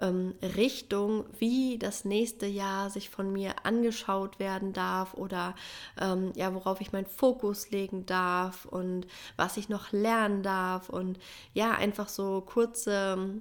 ähm, 0.00 0.34
Richtung, 0.56 1.24
wie 1.38 1.78
das 1.78 2.04
nächste 2.04 2.46
Jahr 2.46 2.90
sich 2.90 3.10
von 3.10 3.32
mir 3.32 3.54
angeschaut 3.64 4.38
werden 4.38 4.72
darf 4.72 5.14
oder 5.14 5.54
ähm, 6.00 6.32
ja, 6.34 6.54
worauf 6.54 6.80
ich 6.80 6.92
meinen 6.92 7.06
Fokus 7.06 7.70
legen 7.70 8.06
darf 8.06 8.64
und 8.64 9.06
was 9.36 9.56
ich 9.56 9.68
noch 9.68 9.92
lernen 9.92 10.42
darf 10.42 10.88
und 10.88 11.18
ja, 11.54 11.72
einfach 11.72 12.08
so 12.08 12.40
kurze 12.40 13.40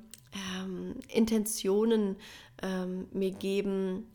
ähm, 0.58 0.96
Intentionen 1.08 2.18
ähm, 2.62 3.08
mir 3.12 3.32
geben, 3.32 4.08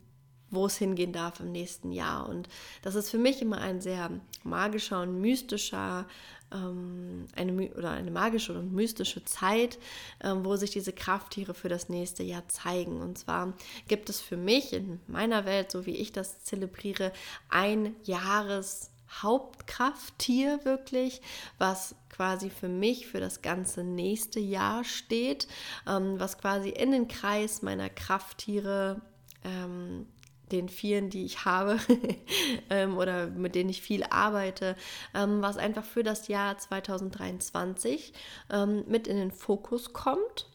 wo 0.53 0.67
es 0.67 0.77
hingehen 0.77 1.13
darf 1.13 1.41
im 1.41 1.51
nächsten 1.51 1.91
Jahr. 1.91 2.29
Und 2.29 2.49
das 2.83 2.95
ist 2.95 3.11
für 3.11 3.19
mich 3.19 3.43
immer 3.43 3.59
ein 3.59 3.81
sehr 3.81 4.11
magischer 4.45 5.03
und 5.03 5.21
mystischer 5.21 6.07
ähm, 6.53 7.27
eine, 7.35 7.75
oder 7.75 7.91
eine 7.91 8.11
magische 8.11 8.57
und 8.57 8.73
mystische 8.73 9.25
Zeit, 9.25 9.79
ähm, 10.23 10.45
wo 10.45 10.55
sich 10.57 10.71
diese 10.71 10.93
Krafttiere 10.93 11.55
für 11.55 11.69
das 11.69 11.89
nächste 11.89 12.23
Jahr 12.23 12.47
zeigen. 12.49 13.01
Und 13.01 13.19
zwar 13.19 13.55
gibt 13.89 14.09
es 14.11 14.21
für 14.21 14.37
mich 14.37 14.73
in 14.73 15.01
meiner 15.07 15.45
Welt, 15.45 15.71
so 15.71 15.87
wie 15.87 15.97
ich 15.97 16.13
das 16.13 16.45
zelebriere, 16.45 17.13
ein 17.49 17.97
Jahres 18.05 18.91
Hauptkrafttier 19.21 20.61
wirklich, 20.65 21.21
was 21.59 21.95
quasi 22.09 22.51
für 22.51 22.69
mich 22.69 23.07
für 23.07 23.21
das 23.21 23.43
ganze 23.43 23.85
nächste 23.85 24.41
Jahr 24.41 24.85
steht, 24.85 25.49
ähm, 25.87 26.19
was 26.19 26.39
quasi 26.39 26.71
in 26.71 26.93
den 26.93 27.09
Kreis 27.09 27.63
meiner 27.63 27.91
Krafttiere 27.91 29.01
ähm, 29.45 30.07
den 30.53 30.69
vielen, 30.69 31.11
die 31.11 31.25
ich 31.25 31.45
habe 31.45 31.79
ähm, 32.71 32.97
oder 32.99 33.27
mit 33.27 33.55
denen 33.55 33.71
ich 33.71 33.83
viel 33.83 34.05
arbeite, 34.11 34.77
ähm, 35.15 35.43
was 35.43 35.57
einfach 35.57 35.85
für 35.85 36.03
das 36.03 36.29
Jahr 36.29 36.59
2023 36.59 38.13
ähm, 38.51 38.85
mit 38.87 39.09
in 39.09 39.17
den 39.17 39.33
Fokus 39.33 39.93
kommt. 39.93 40.49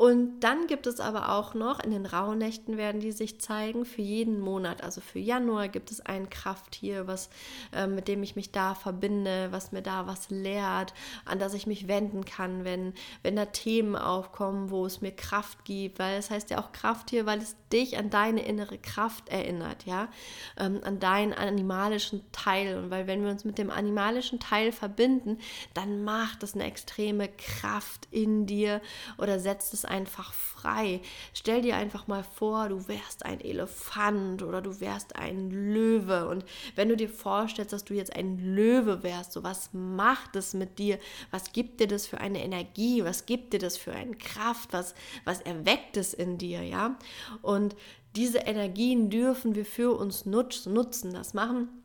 Und 0.00 0.40
dann 0.40 0.66
gibt 0.66 0.86
es 0.86 0.98
aber 0.98 1.28
auch 1.28 1.52
noch, 1.52 1.78
in 1.78 1.90
den 1.90 2.06
Rauhnächten 2.06 2.78
werden 2.78 3.02
die 3.02 3.12
sich 3.12 3.38
zeigen, 3.38 3.84
für 3.84 4.00
jeden 4.00 4.40
Monat. 4.40 4.82
Also 4.82 5.02
für 5.02 5.18
Januar 5.18 5.68
gibt 5.68 5.90
es 5.90 6.00
ein 6.00 6.30
Krafttier, 6.30 7.06
was, 7.06 7.28
äh, 7.74 7.86
mit 7.86 8.08
dem 8.08 8.22
ich 8.22 8.34
mich 8.34 8.50
da 8.50 8.74
verbinde, 8.74 9.48
was 9.50 9.72
mir 9.72 9.82
da 9.82 10.06
was 10.06 10.30
lehrt, 10.30 10.94
an 11.26 11.38
das 11.38 11.52
ich 11.52 11.66
mich 11.66 11.86
wenden 11.86 12.24
kann, 12.24 12.64
wenn, 12.64 12.94
wenn 13.22 13.36
da 13.36 13.44
Themen 13.44 13.94
aufkommen, 13.94 14.70
wo 14.70 14.86
es 14.86 15.02
mir 15.02 15.12
Kraft 15.12 15.66
gibt. 15.66 15.98
Weil 15.98 16.16
es 16.16 16.30
heißt 16.30 16.48
ja 16.48 16.62
auch 16.62 16.72
Krafttier, 16.72 17.26
weil 17.26 17.40
es 17.40 17.54
dich 17.70 17.98
an 17.98 18.08
deine 18.08 18.42
innere 18.46 18.78
Kraft 18.78 19.28
erinnert, 19.28 19.84
ja, 19.84 20.08
ähm, 20.56 20.80
an 20.82 20.98
deinen 20.98 21.34
animalischen 21.34 22.22
Teil. 22.32 22.78
Und 22.78 22.90
weil 22.90 23.06
wenn 23.06 23.22
wir 23.22 23.30
uns 23.30 23.44
mit 23.44 23.58
dem 23.58 23.68
animalischen 23.68 24.40
Teil 24.40 24.72
verbinden, 24.72 25.36
dann 25.74 26.04
macht 26.04 26.42
es 26.42 26.54
eine 26.54 26.64
extreme 26.64 27.28
Kraft 27.28 28.08
in 28.10 28.46
dir 28.46 28.80
oder 29.18 29.38
setzt 29.38 29.74
es 29.74 29.89
einfach 29.90 30.32
frei. 30.32 31.00
Stell 31.34 31.62
dir 31.62 31.76
einfach 31.76 32.06
mal 32.06 32.24
vor, 32.24 32.68
du 32.68 32.88
wärst 32.88 33.26
ein 33.26 33.40
Elefant 33.40 34.42
oder 34.42 34.62
du 34.62 34.80
wärst 34.80 35.16
ein 35.16 35.50
Löwe. 35.50 36.28
Und 36.28 36.44
wenn 36.76 36.88
du 36.88 36.96
dir 36.96 37.08
vorstellst, 37.08 37.72
dass 37.72 37.84
du 37.84 37.94
jetzt 37.94 38.14
ein 38.14 38.38
Löwe 38.38 39.02
wärst, 39.02 39.32
so 39.32 39.42
was 39.42 39.70
macht 39.72 40.36
es 40.36 40.54
mit 40.54 40.78
dir? 40.78 40.98
Was 41.30 41.52
gibt 41.52 41.80
dir 41.80 41.88
das 41.88 42.06
für 42.06 42.18
eine 42.18 42.42
Energie? 42.42 43.04
Was 43.04 43.26
gibt 43.26 43.52
dir 43.52 43.58
das 43.58 43.76
für 43.76 43.92
eine 43.92 44.14
Kraft? 44.16 44.72
Was, 44.72 44.94
was 45.24 45.40
erweckt 45.40 45.96
es 45.96 46.14
in 46.14 46.38
dir, 46.38 46.62
ja? 46.62 46.96
Und 47.42 47.76
diese 48.16 48.38
Energien 48.38 49.10
dürfen 49.10 49.54
wir 49.54 49.64
für 49.64 49.96
uns 49.96 50.26
nutzen. 50.26 51.12
Das 51.12 51.34
machen 51.34 51.79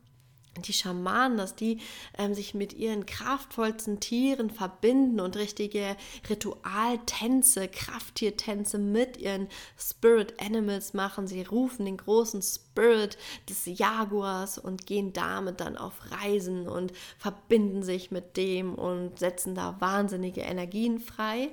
die 0.62 0.72
Schamanen, 0.72 1.38
dass 1.38 1.54
die 1.54 1.80
ähm, 2.18 2.34
sich 2.34 2.54
mit 2.54 2.72
ihren 2.72 3.06
kraftvollsten 3.06 4.00
Tieren 4.00 4.50
verbinden 4.50 5.20
und 5.20 5.36
richtige 5.36 5.96
Ritualtänze, 6.28 7.68
Krafttiertänze 7.68 8.78
mit 8.78 9.16
ihren 9.16 9.48
Spirit 9.78 10.40
Animals 10.40 10.94
machen. 10.94 11.26
Sie 11.26 11.42
rufen 11.42 11.84
den 11.84 11.96
großen 11.96 12.42
Spirit 12.42 12.65
des 12.76 13.66
Jaguars 13.66 14.58
und 14.58 14.86
gehen 14.86 15.12
damit 15.12 15.60
dann 15.60 15.76
auf 15.76 15.94
Reisen 16.10 16.68
und 16.68 16.92
verbinden 17.18 17.82
sich 17.82 18.10
mit 18.10 18.36
dem 18.36 18.74
und 18.74 19.18
setzen 19.18 19.54
da 19.54 19.76
wahnsinnige 19.80 20.42
Energien 20.42 21.00
frei. 21.00 21.50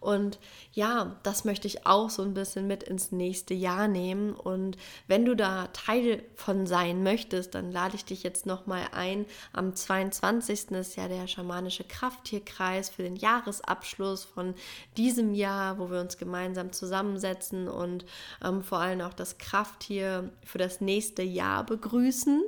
Und 0.00 0.38
ja, 0.72 1.16
das 1.22 1.44
möchte 1.44 1.68
ich 1.68 1.86
auch 1.86 2.10
so 2.10 2.22
ein 2.22 2.34
bisschen 2.34 2.66
mit 2.66 2.82
ins 2.82 3.12
nächste 3.12 3.54
Jahr 3.54 3.88
nehmen. 3.88 4.34
Und 4.34 4.76
wenn 5.06 5.24
du 5.24 5.36
da 5.36 5.68
Teil 5.68 6.22
von 6.34 6.66
sein 6.66 7.02
möchtest, 7.02 7.54
dann 7.54 7.70
lade 7.70 7.96
ich 7.96 8.04
dich 8.04 8.22
jetzt 8.22 8.32
jetzt 8.32 8.46
nochmal 8.46 8.88
ein. 8.92 9.26
Am 9.52 9.74
22. 9.74 10.70
ist 10.72 10.96
ja 10.96 11.06
der 11.06 11.26
schamanische 11.26 11.84
Krafttierkreis 11.84 12.88
für 12.88 13.02
den 13.02 13.16
Jahresabschluss 13.16 14.24
von 14.24 14.54
diesem 14.96 15.34
Jahr, 15.34 15.78
wo 15.78 15.90
wir 15.90 16.00
uns 16.00 16.16
gemeinsam 16.16 16.72
zusammensetzen 16.72 17.68
und 17.68 18.04
ähm, 18.42 18.62
vor 18.62 18.78
allem 18.78 19.02
auch 19.02 19.14
das 19.14 19.38
Krafttier 19.38 20.30
für 20.44 20.58
das 20.62 20.80
nächste 20.80 21.22
Jahr 21.22 21.64
begrüßen. 21.64 22.42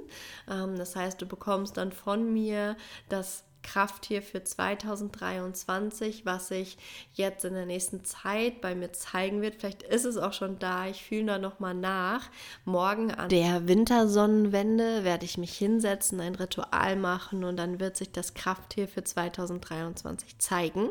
Ähm, 0.50 0.76
das 0.76 0.96
heißt, 0.96 1.20
du 1.20 1.26
bekommst 1.26 1.76
dann 1.76 1.92
von 1.92 2.32
mir 2.32 2.76
das 3.08 3.44
Kraft 3.64 4.04
hier 4.04 4.22
für 4.22 4.44
2023, 4.44 6.24
was 6.24 6.48
sich 6.48 6.76
jetzt 7.14 7.44
in 7.44 7.54
der 7.54 7.66
nächsten 7.66 8.04
Zeit 8.04 8.60
bei 8.60 8.76
mir 8.76 8.92
zeigen 8.92 9.42
wird. 9.42 9.56
Vielleicht 9.56 9.82
ist 9.82 10.04
es 10.04 10.16
auch 10.16 10.32
schon 10.32 10.58
da. 10.60 10.86
Ich 10.86 11.02
fühle 11.02 11.26
da 11.26 11.38
noch 11.38 11.58
mal 11.58 11.74
nach. 11.74 12.30
Morgen 12.64 13.10
an 13.10 13.30
der 13.30 13.66
Wintersonnenwende 13.66 15.02
werde 15.02 15.24
ich 15.24 15.38
mich 15.38 15.56
hinsetzen, 15.56 16.20
ein 16.20 16.36
Ritual 16.36 16.94
machen 16.96 17.42
und 17.42 17.56
dann 17.56 17.80
wird 17.80 17.96
sich 17.96 18.12
das 18.12 18.34
Krafttier 18.34 18.86
für 18.86 19.02
2023 19.02 20.38
zeigen. 20.38 20.90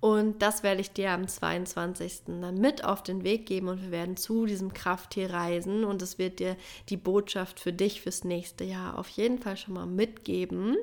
Und 0.00 0.42
das 0.42 0.62
werde 0.62 0.82
ich 0.82 0.92
dir 0.92 1.10
am 1.12 1.26
22. 1.26 2.22
dann 2.26 2.58
mit 2.58 2.84
auf 2.84 3.02
den 3.02 3.24
Weg 3.24 3.46
geben 3.46 3.68
und 3.68 3.82
wir 3.82 3.90
werden 3.90 4.16
zu 4.16 4.46
diesem 4.46 4.72
Krafttier 4.72 5.32
reisen 5.32 5.84
und 5.84 6.02
es 6.02 6.18
wird 6.18 6.38
dir 6.38 6.56
die 6.90 6.98
Botschaft 6.98 7.60
für 7.60 7.72
dich 7.72 8.02
fürs 8.02 8.22
nächste 8.22 8.64
Jahr 8.64 8.98
auf 8.98 9.08
jeden 9.08 9.38
Fall 9.38 9.56
schon 9.56 9.74
mal 9.74 9.86
mitgeben. 9.86 10.76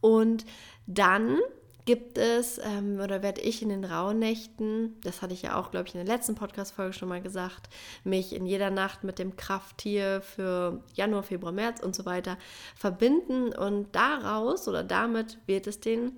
Und 0.00 0.44
dann 0.86 1.38
gibt 1.84 2.16
es 2.18 2.58
ähm, 2.58 3.00
oder 3.02 3.22
werde 3.22 3.40
ich 3.40 3.62
in 3.62 3.70
den 3.70 3.84
Rauhnächten, 3.84 5.00
das 5.02 5.22
hatte 5.22 5.34
ich 5.34 5.42
ja 5.42 5.58
auch, 5.58 5.70
glaube 5.70 5.88
ich, 5.88 5.94
in 5.94 6.04
der 6.04 6.16
letzten 6.16 6.34
Podcast-Folge 6.34 6.92
schon 6.92 7.08
mal 7.08 7.20
gesagt, 7.20 7.68
mich 8.04 8.34
in 8.34 8.46
jeder 8.46 8.70
Nacht 8.70 9.02
mit 9.02 9.18
dem 9.18 9.36
Krafttier 9.36 10.20
für 10.20 10.82
Januar, 10.94 11.24
Februar, 11.24 11.52
März 11.52 11.82
und 11.82 11.96
so 11.96 12.04
weiter 12.04 12.38
verbinden 12.76 13.52
und 13.52 13.94
daraus 13.94 14.68
oder 14.68 14.84
damit 14.84 15.38
wird 15.46 15.66
es 15.66 15.80
den 15.80 16.12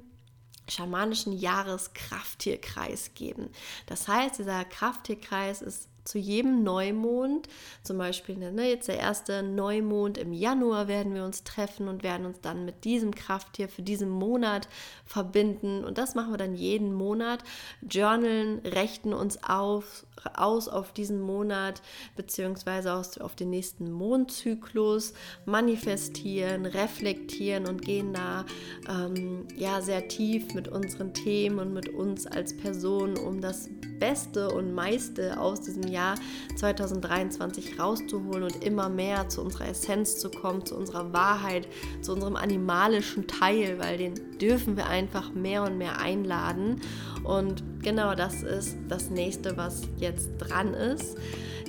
schamanischen 0.68 1.33
Jahreskrafttierkreis 1.33 3.12
geben. 3.14 3.50
Das 3.87 4.09
heißt, 4.09 4.38
dieser 4.38 4.64
Krafttierkreis 4.64 5.62
ist 5.62 5.88
zu 6.05 6.19
jedem 6.19 6.62
Neumond, 6.62 7.49
zum 7.83 7.99
Beispiel 7.99 8.37
ne, 8.37 8.69
jetzt 8.69 8.88
der 8.88 8.99
erste 8.99 9.43
Neumond 9.43 10.19
im 10.19 10.33
Januar, 10.33 10.87
werden 10.88 11.14
wir 11.14 11.25
uns 11.25 11.45
treffen 11.45 11.88
und 11.88 12.03
werden 12.03 12.27
uns 12.27 12.40
dann 12.40 12.64
mit 12.64 12.85
diesem 12.85 13.14
Krafttier 13.14 13.69
für 13.69 13.83
diesen 13.83 14.11
Monat 14.11 14.69
verbinden. 15.07 15.85
Und 15.85 15.99
das 15.99 16.14
machen 16.14 16.33
wir 16.33 16.38
dann 16.38 16.55
jeden 16.55 16.93
Monat. 16.93 17.43
Journalen, 17.88 18.59
rechten 18.61 19.12
uns 19.12 19.43
auf, 19.43 20.07
aus 20.35 20.69
auf 20.69 20.93
diesen 20.93 21.21
Monat, 21.21 21.83
beziehungsweise 22.17 22.93
aus, 22.93 23.19
auf 23.19 23.35
den 23.35 23.51
nächsten 23.51 23.90
Mondzyklus, 23.90 25.14
manifestieren, 25.47 26.67
reflektieren 26.67 27.67
und 27.67 27.83
gehen 27.83 28.12
da 28.12 28.45
ähm, 28.88 29.47
ja 29.57 29.81
sehr 29.81 30.09
tief 30.09 30.55
mit 30.55 30.69
unseren 30.69 31.14
Themen 31.14 31.59
und 31.59 31.73
mit 31.73 31.88
uns 31.88 32.27
als 32.27 32.57
Person, 32.57 33.17
um 33.17 33.40
das 33.40 33.69
Beste 33.98 34.50
und 34.50 34.74
meiste 34.74 35.38
aus 35.40 35.62
diesem 35.62 35.85
Jahr 35.85 36.14
2023 36.57 37.78
rauszuholen 37.78 38.44
und 38.44 38.64
immer 38.64 38.88
mehr 38.88 39.28
zu 39.28 39.42
unserer 39.42 39.68
Essenz 39.68 40.18
zu 40.18 40.30
kommen, 40.30 40.64
zu 40.64 40.76
unserer 40.76 41.12
Wahrheit, 41.12 41.68
zu 42.00 42.12
unserem 42.12 42.37
animalischen 42.37 43.26
Teil, 43.26 43.78
weil 43.78 43.98
den 43.98 44.14
dürfen 44.38 44.76
wir 44.76 44.87
einfach 44.87 45.33
mehr 45.33 45.62
und 45.62 45.78
mehr 45.78 45.98
einladen. 45.98 46.80
Und 47.22 47.62
genau 47.83 48.14
das 48.14 48.42
ist 48.42 48.76
das 48.88 49.11
nächste, 49.11 49.57
was 49.57 49.83
jetzt 49.96 50.30
dran 50.38 50.74
ist. 50.74 51.16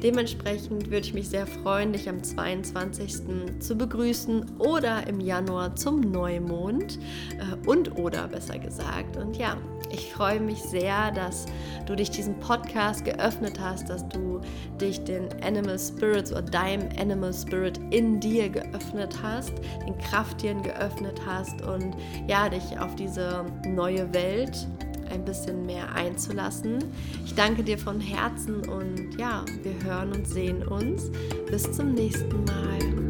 Dementsprechend 0.05 0.91
würde 0.91 1.07
ich 1.07 1.15
mich 1.15 1.29
sehr 1.29 1.47
freuen, 1.47 1.91
dich 1.91 2.07
am 2.07 2.23
22. 2.23 3.59
zu 3.59 3.75
begrüßen 3.75 4.59
oder 4.59 5.07
im 5.07 5.19
Januar 5.19 5.75
zum 5.75 5.99
Neumond 5.99 6.99
äh, 7.39 7.67
und 7.67 7.97
oder 7.97 8.27
besser 8.27 8.59
gesagt. 8.59 9.17
Und 9.17 9.35
ja, 9.37 9.57
ich 9.89 10.13
freue 10.13 10.39
mich 10.39 10.61
sehr, 10.61 11.11
dass 11.11 11.47
du 11.87 11.95
dich 11.95 12.11
diesem 12.11 12.39
Podcast 12.39 13.03
geöffnet 13.03 13.59
hast, 13.59 13.89
dass 13.89 14.07
du 14.09 14.41
dich 14.79 15.03
den 15.03 15.27
Animal 15.41 15.79
Spirits 15.79 16.31
oder 16.31 16.43
deinem 16.43 16.87
Animal 16.99 17.33
Spirit 17.33 17.79
in 17.89 18.19
dir 18.19 18.49
geöffnet 18.49 19.17
hast, 19.23 19.53
den 19.87 19.97
Krafttieren 19.97 20.61
geöffnet 20.61 21.19
hast 21.25 21.63
und 21.63 21.95
ja, 22.27 22.47
dich 22.47 22.77
auf 22.77 22.93
diese 22.93 23.43
neue 23.65 24.13
Welt 24.13 24.67
ein 25.15 25.25
bisschen 25.25 25.65
mehr 25.65 25.93
einzulassen. 25.93 26.83
Ich 27.25 27.33
danke 27.33 27.63
dir 27.63 27.77
von 27.77 27.99
Herzen 27.99 28.67
und 28.69 29.17
ja, 29.17 29.43
wir 29.63 29.83
hören 29.83 30.11
und 30.11 30.27
sehen 30.27 30.65
uns. 30.67 31.11
Bis 31.49 31.71
zum 31.71 31.93
nächsten 31.93 32.43
Mal. 32.45 33.04